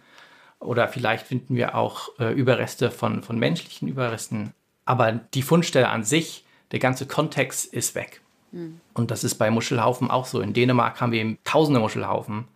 Oder 0.60 0.88
vielleicht 0.88 1.26
finden 1.26 1.56
wir 1.56 1.76
auch 1.76 2.10
äh, 2.20 2.34
Überreste 2.34 2.92
von, 2.92 3.24
von 3.24 3.40
menschlichen 3.40 3.88
Überresten. 3.88 4.54
Aber 4.86 5.14
die 5.14 5.42
Fundstelle 5.42 5.90
an 5.90 6.04
sich, 6.04 6.44
der 6.72 6.80
ganze 6.80 7.08
Kontext 7.08 7.74
ist 7.74 7.96
weg. 7.96 8.22
Und 8.52 9.12
das 9.12 9.24
ist 9.24 9.36
bei 9.36 9.52
Muschelhaufen 9.52 10.10
auch 10.10 10.26
so. 10.26 10.42
In 10.42 10.54
Dänemark 10.54 11.00
haben 11.02 11.12
wir 11.12 11.20
eben 11.20 11.38
tausende 11.44 11.80
Muschelhaufen. 11.80 12.48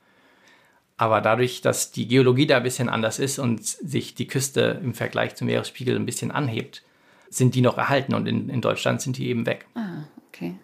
Aber 0.97 1.21
dadurch, 1.21 1.61
dass 1.61 1.91
die 1.91 2.07
Geologie 2.07 2.47
da 2.47 2.57
ein 2.57 2.63
bisschen 2.63 2.89
anders 2.89 3.19
ist 3.19 3.39
und 3.39 3.65
sich 3.65 4.15
die 4.15 4.27
Küste 4.27 4.79
im 4.83 4.93
Vergleich 4.93 5.35
zum 5.35 5.47
Meeresspiegel 5.47 5.95
ein 5.95 6.05
bisschen 6.05 6.31
anhebt, 6.31 6.83
sind 7.29 7.55
die 7.55 7.61
noch 7.61 7.77
erhalten 7.77 8.13
und 8.13 8.27
in, 8.27 8.49
in 8.49 8.61
Deutschland 8.61 9.01
sind 9.01 9.17
die 9.17 9.27
eben 9.27 9.45
weg. 9.45 9.65
Ah, 9.75 10.03
okay. 10.27 10.55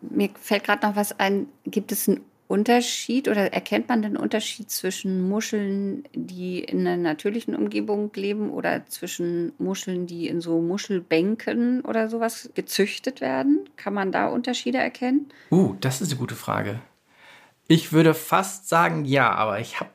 Mir 0.00 0.30
fällt 0.40 0.64
gerade 0.64 0.86
noch 0.86 0.96
was 0.96 1.18
ein. 1.18 1.48
Gibt 1.64 1.90
es 1.90 2.08
einen 2.08 2.20
Unterschied 2.48 3.28
oder 3.28 3.52
erkennt 3.52 3.88
man 3.88 4.02
den 4.02 4.16
Unterschied 4.16 4.70
zwischen 4.70 5.28
Muscheln, 5.28 6.04
die 6.14 6.60
in 6.60 6.80
einer 6.86 6.96
natürlichen 6.96 7.56
Umgebung 7.56 8.12
leben 8.14 8.50
oder 8.50 8.86
zwischen 8.86 9.52
Muscheln, 9.58 10.06
die 10.06 10.28
in 10.28 10.40
so 10.40 10.60
Muschelbänken 10.60 11.80
oder 11.80 12.08
sowas 12.08 12.50
gezüchtet 12.54 13.20
werden? 13.20 13.68
Kann 13.76 13.94
man 13.94 14.12
da 14.12 14.28
Unterschiede 14.28 14.78
erkennen? 14.78 15.26
Uh, 15.50 15.74
das 15.80 16.00
ist 16.00 16.10
eine 16.10 16.20
gute 16.20 16.36
Frage. 16.36 16.80
Ich 17.68 17.92
würde 17.92 18.14
fast 18.14 18.68
sagen 18.68 19.04
ja, 19.04 19.32
aber 19.32 19.58
ich 19.58 19.80
habe 19.80 19.90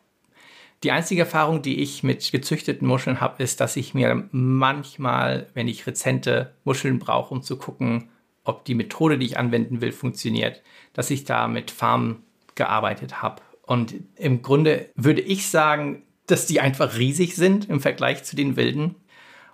die 0.83 0.91
einzige 0.91 1.21
Erfahrung, 1.21 1.61
die 1.61 1.79
ich 1.79 2.03
mit 2.03 2.31
gezüchteten 2.31 2.87
Muscheln 2.87 3.21
habe, 3.21 3.41
ist, 3.43 3.61
dass 3.61 3.77
ich 3.77 3.93
mir 3.93 4.27
manchmal, 4.31 5.47
wenn 5.53 5.67
ich 5.67 5.85
rezente 5.85 6.55
Muscheln 6.63 6.99
brauche, 6.99 7.33
um 7.33 7.43
zu 7.43 7.55
gucken, 7.57 8.09
ob 8.43 8.65
die 8.65 8.75
Methode, 8.75 9.19
die 9.19 9.27
ich 9.27 9.37
anwenden 9.37 9.79
will, 9.81 9.91
funktioniert, 9.91 10.63
dass 10.93 11.11
ich 11.11 11.23
da 11.23 11.47
mit 11.47 11.69
Farmen 11.69 12.23
gearbeitet 12.61 13.23
habe. 13.23 13.41
Und 13.63 13.95
im 14.15 14.43
Grunde 14.43 14.89
würde 14.95 15.21
ich 15.21 15.49
sagen, 15.49 16.03
dass 16.27 16.45
die 16.45 16.59
einfach 16.59 16.97
riesig 16.97 17.35
sind 17.35 17.67
im 17.69 17.81
Vergleich 17.81 18.23
zu 18.23 18.35
den 18.35 18.55
wilden. 18.55 18.95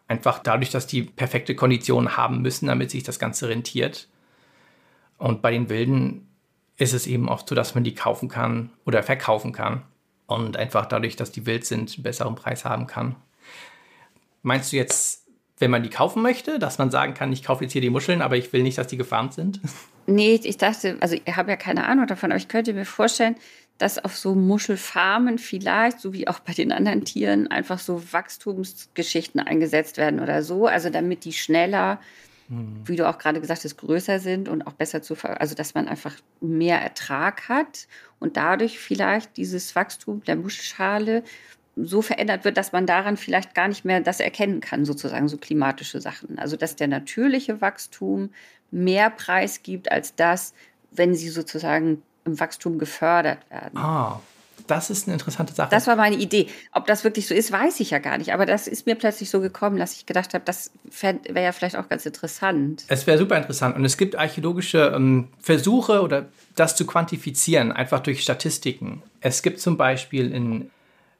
Einfach 0.07 0.39
dadurch, 0.39 0.69
dass 0.69 0.87
die 0.87 1.03
perfekte 1.03 1.55
Konditionen 1.55 2.17
haben 2.17 2.41
müssen, 2.41 2.67
damit 2.67 2.91
sich 2.91 3.03
das 3.03 3.19
Ganze 3.19 3.47
rentiert. 3.47 4.09
Und 5.17 5.41
bei 5.41 5.51
den 5.51 5.69
wilden 5.69 6.27
ist 6.75 6.93
es 6.93 7.07
eben 7.07 7.29
oft 7.29 7.47
so, 7.47 7.55
dass 7.55 7.75
man 7.75 7.85
die 7.85 7.95
kaufen 7.95 8.27
kann 8.27 8.71
oder 8.85 9.01
verkaufen 9.03 9.53
kann. 9.53 9.83
Und 10.25 10.57
einfach 10.57 10.85
dadurch, 10.85 11.15
dass 11.15 11.31
die 11.31 11.45
wild 11.45 11.65
sind, 11.65 11.93
einen 11.95 12.03
besseren 12.03 12.35
Preis 12.35 12.65
haben 12.65 12.87
kann. 12.87 13.15
Meinst 14.41 14.73
du 14.73 14.75
jetzt, 14.75 15.26
wenn 15.59 15.71
man 15.71 15.83
die 15.83 15.89
kaufen 15.89 16.21
möchte, 16.21 16.59
dass 16.59 16.77
man 16.77 16.91
sagen 16.91 17.13
kann, 17.13 17.31
ich 17.33 17.43
kaufe 17.43 17.63
jetzt 17.63 17.73
hier 17.73 17.81
die 17.81 17.89
Muscheln, 17.89 18.21
aber 18.21 18.37
ich 18.37 18.53
will 18.53 18.63
nicht, 18.63 18.77
dass 18.77 18.87
die 18.87 18.97
gefarmt 18.97 19.33
sind? 19.33 19.59
Nee, 20.09 20.39
ich 20.41 20.55
dachte, 20.55 20.95
also 21.01 21.15
ich 21.15 21.35
habe 21.35 21.51
ja 21.51 21.57
keine 21.57 21.85
Ahnung 21.85 22.07
davon, 22.07 22.31
aber 22.31 22.37
ich 22.37 22.47
könnte 22.47 22.71
mir 22.71 22.85
vorstellen, 22.85 23.35
dass 23.77 23.99
auf 23.99 24.15
so 24.15 24.35
Muschelfarmen 24.35 25.37
vielleicht, 25.37 25.99
so 25.99 26.13
wie 26.13 26.29
auch 26.29 26.39
bei 26.39 26.53
den 26.53 26.71
anderen 26.71 27.03
Tieren, 27.03 27.47
einfach 27.47 27.77
so 27.77 28.01
Wachstumsgeschichten 28.13 29.41
eingesetzt 29.41 29.97
werden 29.97 30.21
oder 30.21 30.43
so, 30.43 30.65
also 30.65 30.89
damit 30.89 31.25
die 31.25 31.33
schneller, 31.33 31.99
wie 32.47 32.95
du 32.95 33.07
auch 33.07 33.17
gerade 33.17 33.41
gesagt 33.41 33.65
hast, 33.65 33.75
größer 33.75 34.19
sind 34.19 34.47
und 34.47 34.65
auch 34.65 34.71
besser 34.71 35.01
zu, 35.01 35.15
ver 35.15 35.41
also 35.41 35.53
dass 35.53 35.73
man 35.73 35.89
einfach 35.89 36.15
mehr 36.39 36.81
Ertrag 36.81 37.49
hat 37.49 37.87
und 38.19 38.37
dadurch 38.37 38.79
vielleicht 38.79 39.35
dieses 39.35 39.75
Wachstum 39.75 40.23
der 40.23 40.37
Muschelschale 40.37 41.23
so 41.77 42.01
verändert 42.01 42.43
wird, 42.43 42.57
dass 42.57 42.71
man 42.71 42.85
daran 42.85 43.17
vielleicht 43.17 43.53
gar 43.53 43.67
nicht 43.67 43.85
mehr 43.85 44.01
das 44.01 44.19
erkennen 44.19 44.61
kann, 44.61 44.85
sozusagen 44.85 45.27
so 45.27 45.37
klimatische 45.37 46.01
Sachen. 46.01 46.39
Also 46.39 46.57
dass 46.57 46.75
der 46.75 46.87
natürliche 46.87 47.61
Wachstum 47.61 48.31
mehr 48.71 49.09
Preis 49.09 49.63
gibt 49.63 49.91
als 49.91 50.15
das, 50.15 50.53
wenn 50.91 51.13
sie 51.13 51.29
sozusagen 51.29 52.01
im 52.25 52.39
Wachstum 52.39 52.79
gefördert 52.79 53.39
werden. 53.49 53.77
Ah, 53.77 54.19
das 54.65 54.89
ist 54.89 55.07
eine 55.07 55.13
interessante 55.13 55.53
Sache. 55.53 55.69
Das 55.71 55.87
war 55.87 55.95
meine 55.95 56.15
Idee. 56.17 56.47
Ob 56.73 56.87
das 56.87 57.03
wirklich 57.03 57.27
so 57.27 57.33
ist, 57.33 57.51
weiß 57.51 57.79
ich 57.79 57.91
ja 57.91 57.99
gar 57.99 58.17
nicht. 58.17 58.33
Aber 58.33 58.45
das 58.45 58.67
ist 58.67 58.85
mir 58.85 58.95
plötzlich 58.95 59.29
so 59.29 59.39
gekommen, 59.39 59.77
dass 59.77 59.93
ich 59.93 60.05
gedacht 60.05 60.33
habe, 60.33 60.43
das 60.43 60.71
wäre 60.99 61.43
ja 61.43 61.51
vielleicht 61.51 61.77
auch 61.77 61.87
ganz 61.87 62.05
interessant. 62.05 62.83
Es 62.87 63.07
wäre 63.07 63.17
super 63.17 63.37
interessant. 63.37 63.75
Und 63.75 63.85
es 63.85 63.97
gibt 63.97 64.17
archäologische 64.17 64.91
ähm, 64.95 65.29
Versuche 65.39 66.01
oder 66.01 66.25
das 66.55 66.75
zu 66.75 66.85
quantifizieren, 66.85 67.71
einfach 67.71 68.01
durch 68.01 68.21
Statistiken. 68.21 69.03
Es 69.21 69.41
gibt 69.41 69.61
zum 69.61 69.77
Beispiel 69.77 70.33
in 70.33 70.69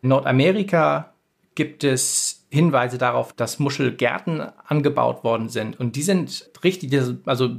Nordamerika 0.01 1.13
gibt 1.55 1.83
es 1.83 2.45
Hinweise 2.49 2.97
darauf, 2.97 3.33
dass 3.33 3.59
Muschelgärten 3.59 4.41
angebaut 4.67 5.23
worden 5.23 5.49
sind. 5.49 5.79
Und 5.79 5.95
die 5.95 6.03
sind 6.03 6.51
richtig, 6.63 6.93
also 7.25 7.57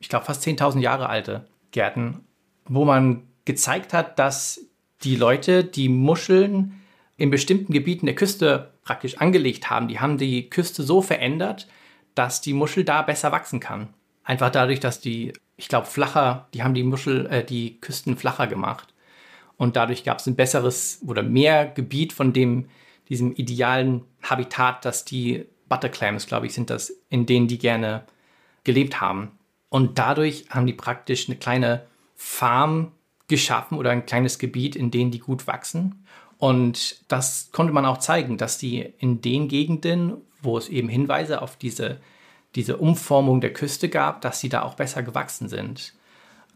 ich 0.00 0.08
glaube 0.08 0.24
fast 0.24 0.44
10.000 0.44 0.80
Jahre 0.80 1.08
alte 1.08 1.46
Gärten, 1.70 2.24
wo 2.68 2.84
man 2.84 3.22
gezeigt 3.44 3.92
hat, 3.92 4.18
dass 4.18 4.60
die 5.02 5.16
Leute, 5.16 5.64
die 5.64 5.88
Muscheln 5.88 6.80
in 7.16 7.30
bestimmten 7.30 7.72
Gebieten 7.72 8.06
der 8.06 8.14
Küste 8.14 8.72
praktisch 8.82 9.18
angelegt 9.18 9.70
haben, 9.70 9.88
die 9.88 10.00
haben 10.00 10.18
die 10.18 10.50
Küste 10.50 10.82
so 10.82 11.00
verändert, 11.00 11.68
dass 12.14 12.40
die 12.40 12.52
Muschel 12.52 12.84
da 12.84 13.02
besser 13.02 13.32
wachsen 13.32 13.60
kann. 13.60 13.88
Einfach 14.24 14.50
dadurch, 14.50 14.80
dass 14.80 15.00
die, 15.00 15.32
ich 15.56 15.68
glaube, 15.68 15.86
flacher, 15.86 16.48
die 16.52 16.62
haben 16.62 16.74
die 16.74 16.82
Muschel, 16.82 17.26
äh, 17.26 17.44
die 17.44 17.80
Küsten 17.80 18.16
flacher 18.16 18.46
gemacht. 18.46 18.92
Und 19.56 19.76
dadurch 19.76 20.04
gab 20.04 20.18
es 20.18 20.26
ein 20.26 20.36
besseres 20.36 21.00
oder 21.06 21.22
mehr 21.22 21.66
Gebiet 21.66 22.12
von 22.12 22.32
dem, 22.32 22.68
diesem 23.08 23.32
idealen 23.32 24.04
Habitat, 24.22 24.84
das 24.84 25.04
die 25.04 25.46
Butterclams, 25.68 26.26
glaube 26.26 26.46
ich, 26.46 26.54
sind 26.54 26.70
das, 26.70 26.92
in 27.08 27.26
denen 27.26 27.48
die 27.48 27.58
gerne 27.58 28.04
gelebt 28.64 29.00
haben. 29.00 29.32
Und 29.68 29.98
dadurch 29.98 30.46
haben 30.50 30.66
die 30.66 30.72
praktisch 30.72 31.28
eine 31.28 31.36
kleine 31.36 31.86
Farm 32.14 32.92
geschaffen 33.28 33.78
oder 33.78 33.90
ein 33.90 34.06
kleines 34.06 34.38
Gebiet, 34.38 34.76
in 34.76 34.90
denen 34.90 35.10
die 35.10 35.18
gut 35.18 35.46
wachsen. 35.46 36.04
Und 36.38 37.04
das 37.08 37.50
konnte 37.52 37.72
man 37.72 37.86
auch 37.86 37.98
zeigen, 37.98 38.36
dass 38.36 38.58
die 38.58 38.80
in 38.98 39.22
den 39.22 39.48
Gegenden, 39.48 40.18
wo 40.42 40.58
es 40.58 40.68
eben 40.68 40.88
Hinweise 40.88 41.42
auf 41.42 41.56
diese, 41.56 42.00
diese 42.54 42.76
Umformung 42.76 43.40
der 43.40 43.52
Küste 43.52 43.88
gab, 43.88 44.20
dass 44.20 44.40
sie 44.40 44.48
da 44.48 44.62
auch 44.62 44.74
besser 44.74 45.02
gewachsen 45.02 45.48
sind. 45.48 45.94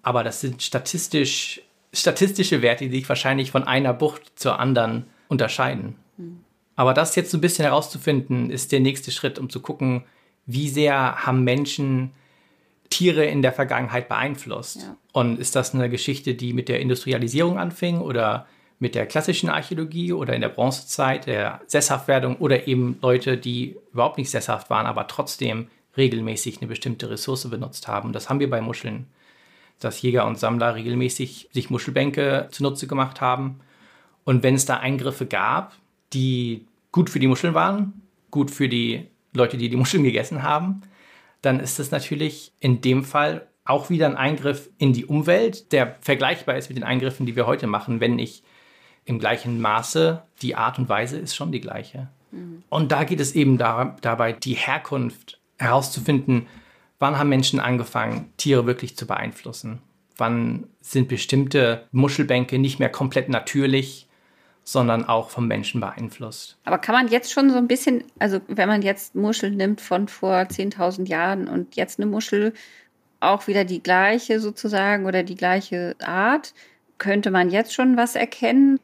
Aber 0.02 0.22
das 0.22 0.40
sind 0.40 0.62
statistisch, 0.62 1.62
statistische 1.92 2.62
Werte, 2.62 2.88
die 2.88 2.98
sich 2.98 3.08
wahrscheinlich 3.08 3.50
von 3.50 3.64
einer 3.64 3.92
Bucht 3.92 4.38
zur 4.38 4.58
anderen 4.58 5.06
unterscheiden. 5.28 5.96
Mhm. 6.16 6.40
Aber 6.76 6.94
das 6.94 7.16
jetzt 7.16 7.30
so 7.30 7.38
ein 7.38 7.42
bisschen 7.42 7.64
herauszufinden, 7.64 8.50
ist 8.50 8.72
der 8.72 8.80
nächste 8.80 9.10
Schritt, 9.10 9.38
um 9.38 9.50
zu 9.50 9.60
gucken, 9.60 10.04
wie 10.46 10.68
sehr 10.68 11.26
haben 11.26 11.44
Menschen 11.44 12.12
Tiere 12.88 13.24
in 13.24 13.42
der 13.42 13.52
Vergangenheit 13.52 14.08
beeinflusst. 14.08 14.82
Ja. 14.82 14.96
Und 15.12 15.38
ist 15.38 15.54
das 15.56 15.74
eine 15.74 15.88
Geschichte, 15.88 16.34
die 16.34 16.52
mit 16.52 16.68
der 16.68 16.80
Industrialisierung 16.80 17.58
anfing 17.58 18.00
oder 18.00 18.46
mit 18.80 18.94
der 18.94 19.06
klassischen 19.06 19.48
Archäologie 19.48 20.12
oder 20.12 20.34
in 20.34 20.40
der 20.40 20.48
Bronzezeit, 20.48 21.26
der 21.26 21.60
Sesshaftwerdung 21.66 22.36
oder 22.36 22.66
eben 22.66 22.98
Leute, 23.02 23.36
die 23.36 23.76
überhaupt 23.92 24.18
nicht 24.18 24.30
sesshaft 24.30 24.70
waren, 24.70 24.86
aber 24.86 25.06
trotzdem 25.06 25.68
regelmäßig 25.96 26.58
eine 26.58 26.68
bestimmte 26.68 27.10
Ressource 27.10 27.48
benutzt 27.48 27.88
haben. 27.88 28.12
Das 28.12 28.28
haben 28.28 28.40
wir 28.40 28.48
bei 28.48 28.60
Muscheln, 28.60 29.06
dass 29.80 30.00
Jäger 30.02 30.26
und 30.26 30.38
Sammler 30.38 30.74
regelmäßig 30.74 31.48
sich 31.52 31.70
Muschelbänke 31.70 32.48
zunutze 32.50 32.86
gemacht 32.86 33.20
haben. 33.20 33.60
Und 34.24 34.42
wenn 34.42 34.54
es 34.54 34.66
da 34.66 34.76
Eingriffe 34.76 35.26
gab, 35.26 35.74
die 36.12 36.66
gut 36.92 37.10
für 37.10 37.18
die 37.18 37.26
Muscheln 37.26 37.54
waren, 37.54 38.02
gut 38.30 38.50
für 38.50 38.68
die 38.68 39.08
Leute, 39.32 39.56
die 39.56 39.68
die 39.68 39.76
Muscheln 39.76 40.04
gegessen 40.04 40.42
haben, 40.42 40.82
dann 41.42 41.60
ist 41.60 41.78
das 41.78 41.90
natürlich 41.90 42.52
in 42.60 42.80
dem 42.80 43.04
Fall 43.04 43.46
auch 43.64 43.90
wieder 43.90 44.06
ein 44.06 44.16
Eingriff 44.16 44.68
in 44.78 44.92
die 44.92 45.06
Umwelt, 45.06 45.72
der 45.72 45.96
vergleichbar 46.00 46.56
ist 46.56 46.68
mit 46.68 46.76
den 46.76 46.84
Eingriffen, 46.84 47.26
die 47.26 47.36
wir 47.36 47.46
heute 47.46 47.66
machen, 47.66 48.00
wenn 48.00 48.18
ich 48.18 48.42
im 49.04 49.18
gleichen 49.18 49.60
Maße, 49.60 50.22
die 50.42 50.56
Art 50.56 50.78
und 50.78 50.88
Weise 50.88 51.18
ist 51.18 51.34
schon 51.34 51.52
die 51.52 51.60
gleiche. 51.60 52.08
Mhm. 52.32 52.62
Und 52.68 52.92
da 52.92 53.04
geht 53.04 53.20
es 53.20 53.34
eben 53.34 53.58
da, 53.58 53.96
dabei, 54.00 54.32
die 54.32 54.54
Herkunft 54.54 55.38
herauszufinden, 55.58 56.46
wann 57.00 57.18
haben 57.18 57.28
Menschen 57.28 57.58
angefangen, 57.58 58.32
Tiere 58.36 58.66
wirklich 58.66 58.96
zu 58.96 59.06
beeinflussen? 59.06 59.80
Wann 60.16 60.68
sind 60.80 61.08
bestimmte 61.08 61.88
Muschelbänke 61.90 62.58
nicht 62.58 62.78
mehr 62.78 62.90
komplett 62.90 63.28
natürlich, 63.28 64.06
sondern 64.62 65.06
auch 65.06 65.30
vom 65.30 65.48
Menschen 65.48 65.80
beeinflusst. 65.80 66.58
Aber 66.64 66.78
kann 66.78 66.94
man 66.94 67.08
jetzt 67.08 67.32
schon 67.32 67.50
so 67.50 67.56
ein 67.56 67.66
bisschen, 67.66 68.04
also 68.18 68.40
wenn 68.46 68.68
man 68.68 68.82
jetzt 68.82 69.14
Muscheln 69.14 69.56
nimmt 69.56 69.80
von 69.80 70.06
vor 70.06 70.42
10.000 70.42 71.08
Jahren 71.08 71.48
und 71.48 71.74
jetzt 71.74 71.98
eine 71.98 72.08
Muschel 72.08 72.52
auch 73.18 73.46
wieder 73.48 73.64
die 73.64 73.82
gleiche 73.82 74.38
sozusagen 74.38 75.06
oder 75.06 75.22
die 75.22 75.34
gleiche 75.34 75.96
Art, 76.04 76.54
könnte 76.98 77.30
man 77.30 77.50
jetzt 77.50 77.74
schon 77.74 77.96
was 77.96 78.14
erkennen? 78.14 78.78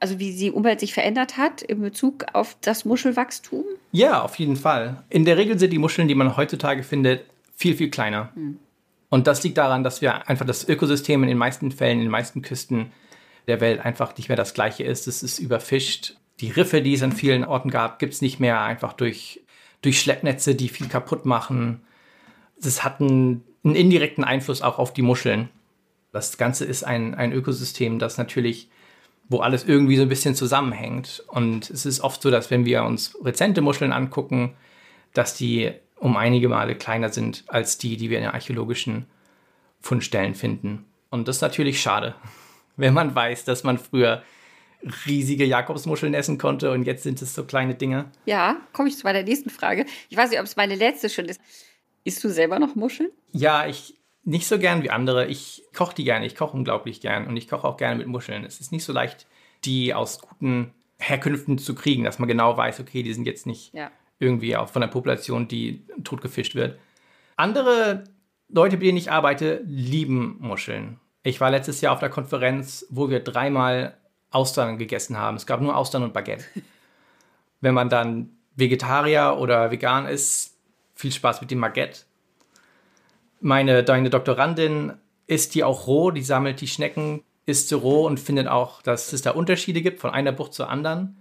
Also 0.00 0.20
wie 0.20 0.34
die 0.34 0.52
Umwelt 0.52 0.78
sich 0.78 0.94
verändert 0.94 1.36
hat 1.36 1.60
in 1.60 1.80
Bezug 1.80 2.26
auf 2.32 2.56
das 2.60 2.84
Muschelwachstum? 2.84 3.64
Ja, 3.90 4.22
auf 4.22 4.36
jeden 4.36 4.56
Fall. 4.56 5.02
In 5.10 5.24
der 5.24 5.36
Regel 5.36 5.58
sind 5.58 5.72
die 5.72 5.78
Muscheln, 5.78 6.06
die 6.06 6.14
man 6.14 6.36
heutzutage 6.36 6.84
findet, 6.84 7.24
viel, 7.58 7.76
viel 7.76 7.90
kleiner. 7.90 8.30
Hm. 8.34 8.58
Und 9.10 9.26
das 9.26 9.42
liegt 9.42 9.58
daran, 9.58 9.82
dass 9.82 10.00
wir 10.00 10.28
einfach 10.28 10.46
das 10.46 10.68
Ökosystem 10.68 11.22
in 11.22 11.28
den 11.28 11.38
meisten 11.38 11.72
Fällen, 11.72 11.98
in 11.98 12.04
den 12.04 12.10
meisten 12.10 12.40
Küsten 12.40 12.92
der 13.46 13.60
Welt 13.60 13.84
einfach 13.84 14.16
nicht 14.16 14.28
mehr 14.28 14.36
das 14.36 14.54
gleiche 14.54 14.84
ist. 14.84 15.08
Es 15.08 15.22
ist 15.22 15.38
überfischt. 15.38 16.16
Die 16.40 16.50
Riffe, 16.50 16.82
die 16.82 16.94
es 16.94 17.02
an 17.02 17.12
vielen 17.12 17.44
Orten 17.44 17.70
gab, 17.70 17.98
gibt 17.98 18.14
es 18.14 18.22
nicht 18.22 18.38
mehr, 18.38 18.60
einfach 18.60 18.92
durch, 18.92 19.40
durch 19.82 20.00
Schleppnetze, 20.00 20.54
die 20.54 20.68
viel 20.68 20.88
kaputt 20.88 21.24
machen. 21.26 21.80
Das 22.60 22.84
hat 22.84 23.00
einen, 23.00 23.42
einen 23.64 23.74
indirekten 23.74 24.24
Einfluss 24.24 24.62
auch 24.62 24.78
auf 24.78 24.92
die 24.92 25.02
Muscheln. 25.02 25.48
Das 26.12 26.36
Ganze 26.36 26.64
ist 26.64 26.84
ein, 26.84 27.14
ein 27.14 27.32
Ökosystem, 27.32 27.98
das 27.98 28.18
natürlich, 28.18 28.70
wo 29.28 29.38
alles 29.38 29.64
irgendwie 29.64 29.96
so 29.96 30.02
ein 30.02 30.08
bisschen 30.08 30.34
zusammenhängt. 30.34 31.24
Und 31.28 31.70
es 31.70 31.86
ist 31.86 32.00
oft 32.00 32.22
so, 32.22 32.30
dass 32.30 32.50
wenn 32.50 32.66
wir 32.66 32.84
uns 32.84 33.16
rezente 33.24 33.62
Muscheln 33.62 33.92
angucken, 33.92 34.54
dass 35.14 35.34
die 35.34 35.72
um 35.98 36.16
einige 36.16 36.48
Male 36.48 36.74
kleiner 36.74 37.10
sind 37.10 37.44
als 37.48 37.78
die, 37.78 37.96
die 37.96 38.10
wir 38.10 38.18
in 38.18 38.24
den 38.24 38.32
archäologischen 38.32 39.06
Fundstellen 39.80 40.34
finden. 40.34 40.84
Und 41.10 41.28
das 41.28 41.36
ist 41.36 41.42
natürlich 41.42 41.80
schade 41.80 42.14
wenn 42.78 42.94
man 42.94 43.14
weiß, 43.14 43.44
dass 43.44 43.64
man 43.64 43.76
früher 43.76 44.22
riesige 45.04 45.44
Jakobsmuscheln 45.44 46.14
essen 46.14 46.38
konnte 46.38 46.70
und 46.70 46.84
jetzt 46.84 47.02
sind 47.02 47.20
es 47.20 47.34
so 47.34 47.44
kleine 47.44 47.74
Dinge. 47.74 48.10
Ja, 48.24 48.56
komme 48.72 48.88
ich 48.88 48.96
zu 48.96 49.04
meiner 49.04 49.24
nächsten 49.24 49.50
Frage. 49.50 49.84
Ich 50.08 50.16
weiß 50.16 50.30
nicht, 50.30 50.38
ob 50.38 50.46
es 50.46 50.56
meine 50.56 50.76
letzte 50.76 51.10
schon 51.10 51.26
ist. 51.26 51.40
Isst 52.04 52.22
du 52.22 52.28
selber 52.28 52.60
noch 52.60 52.76
Muscheln? 52.76 53.10
Ja, 53.32 53.66
ich 53.66 53.96
nicht 54.22 54.46
so 54.46 54.58
gern 54.58 54.84
wie 54.84 54.90
andere. 54.90 55.26
Ich 55.26 55.64
koche 55.74 55.96
die 55.96 56.04
gerne. 56.04 56.26
Ich 56.26 56.36
koche 56.36 56.56
unglaublich 56.56 57.00
gern 57.00 57.26
und 57.26 57.36
ich 57.36 57.48
koche 57.48 57.66
auch 57.66 57.76
gerne 57.76 57.96
mit 57.96 58.06
Muscheln. 58.06 58.44
Es 58.44 58.60
ist 58.60 58.70
nicht 58.70 58.84
so 58.84 58.92
leicht, 58.92 59.26
die 59.64 59.94
aus 59.94 60.20
guten 60.20 60.72
Herkünften 60.98 61.58
zu 61.58 61.74
kriegen, 61.74 62.04
dass 62.04 62.20
man 62.20 62.28
genau 62.28 62.56
weiß, 62.56 62.78
okay, 62.78 63.02
die 63.02 63.12
sind 63.12 63.26
jetzt 63.26 63.46
nicht 63.46 63.74
ja. 63.74 63.90
Irgendwie 64.18 64.56
auch 64.56 64.68
von 64.68 64.80
der 64.80 64.88
Population, 64.88 65.48
die 65.48 65.84
totgefischt 66.04 66.54
wird. 66.54 66.78
Andere 67.36 68.04
Leute, 68.48 68.76
mit 68.76 68.86
denen 68.86 68.98
ich 68.98 69.10
arbeite, 69.10 69.62
lieben 69.66 70.36
Muscheln. 70.40 70.98
Ich 71.22 71.40
war 71.40 71.50
letztes 71.50 71.80
Jahr 71.80 71.92
auf 71.92 72.00
der 72.00 72.10
Konferenz, 72.10 72.86
wo 72.90 73.10
wir 73.10 73.20
dreimal 73.20 73.96
Austern 74.30 74.78
gegessen 74.78 75.18
haben. 75.18 75.36
Es 75.36 75.46
gab 75.46 75.60
nur 75.60 75.76
Austern 75.76 76.02
und 76.02 76.12
Baguette. 76.12 76.44
Wenn 77.60 77.74
man 77.74 77.88
dann 77.88 78.30
Vegetarier 78.56 79.36
oder 79.38 79.70
vegan 79.70 80.06
ist, 80.06 80.56
viel 80.94 81.12
Spaß 81.12 81.40
mit 81.40 81.50
dem 81.50 81.60
Baguette. 81.60 82.00
Meine, 83.40 83.84
deine 83.84 84.10
Doktorandin 84.10 84.94
isst 85.26 85.54
die 85.54 85.62
auch 85.62 85.86
roh, 85.86 86.10
die 86.10 86.22
sammelt 86.22 86.60
die 86.60 86.66
Schnecken, 86.66 87.22
isst 87.46 87.68
sie 87.68 87.76
roh 87.76 88.06
und 88.06 88.18
findet 88.18 88.48
auch, 88.48 88.82
dass 88.82 89.12
es 89.12 89.22
da 89.22 89.30
Unterschiede 89.30 89.80
gibt 89.80 90.00
von 90.00 90.10
einer 90.10 90.32
Bucht 90.32 90.54
zur 90.54 90.68
anderen. 90.68 91.16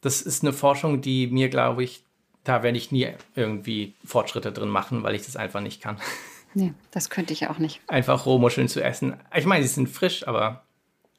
Das 0.00 0.22
ist 0.22 0.42
eine 0.42 0.52
Forschung, 0.52 1.02
die 1.02 1.26
mir, 1.26 1.48
glaube 1.48 1.84
ich, 1.84 2.04
da 2.50 2.64
werde 2.64 2.78
ich 2.78 2.90
nie 2.90 3.06
irgendwie 3.36 3.94
Fortschritte 4.04 4.50
drin 4.50 4.68
machen, 4.68 5.04
weil 5.04 5.14
ich 5.14 5.24
das 5.24 5.36
einfach 5.36 5.60
nicht 5.60 5.80
kann. 5.80 5.98
Nee, 6.52 6.74
das 6.90 7.10
könnte 7.10 7.32
ich 7.32 7.46
auch 7.46 7.58
nicht. 7.58 7.80
Einfach 7.86 8.26
Rohmuscheln 8.26 8.66
zu 8.66 8.82
essen. 8.82 9.14
Ich 9.32 9.46
meine, 9.46 9.62
sie 9.62 9.72
sind 9.72 9.88
frisch, 9.88 10.26
aber 10.26 10.64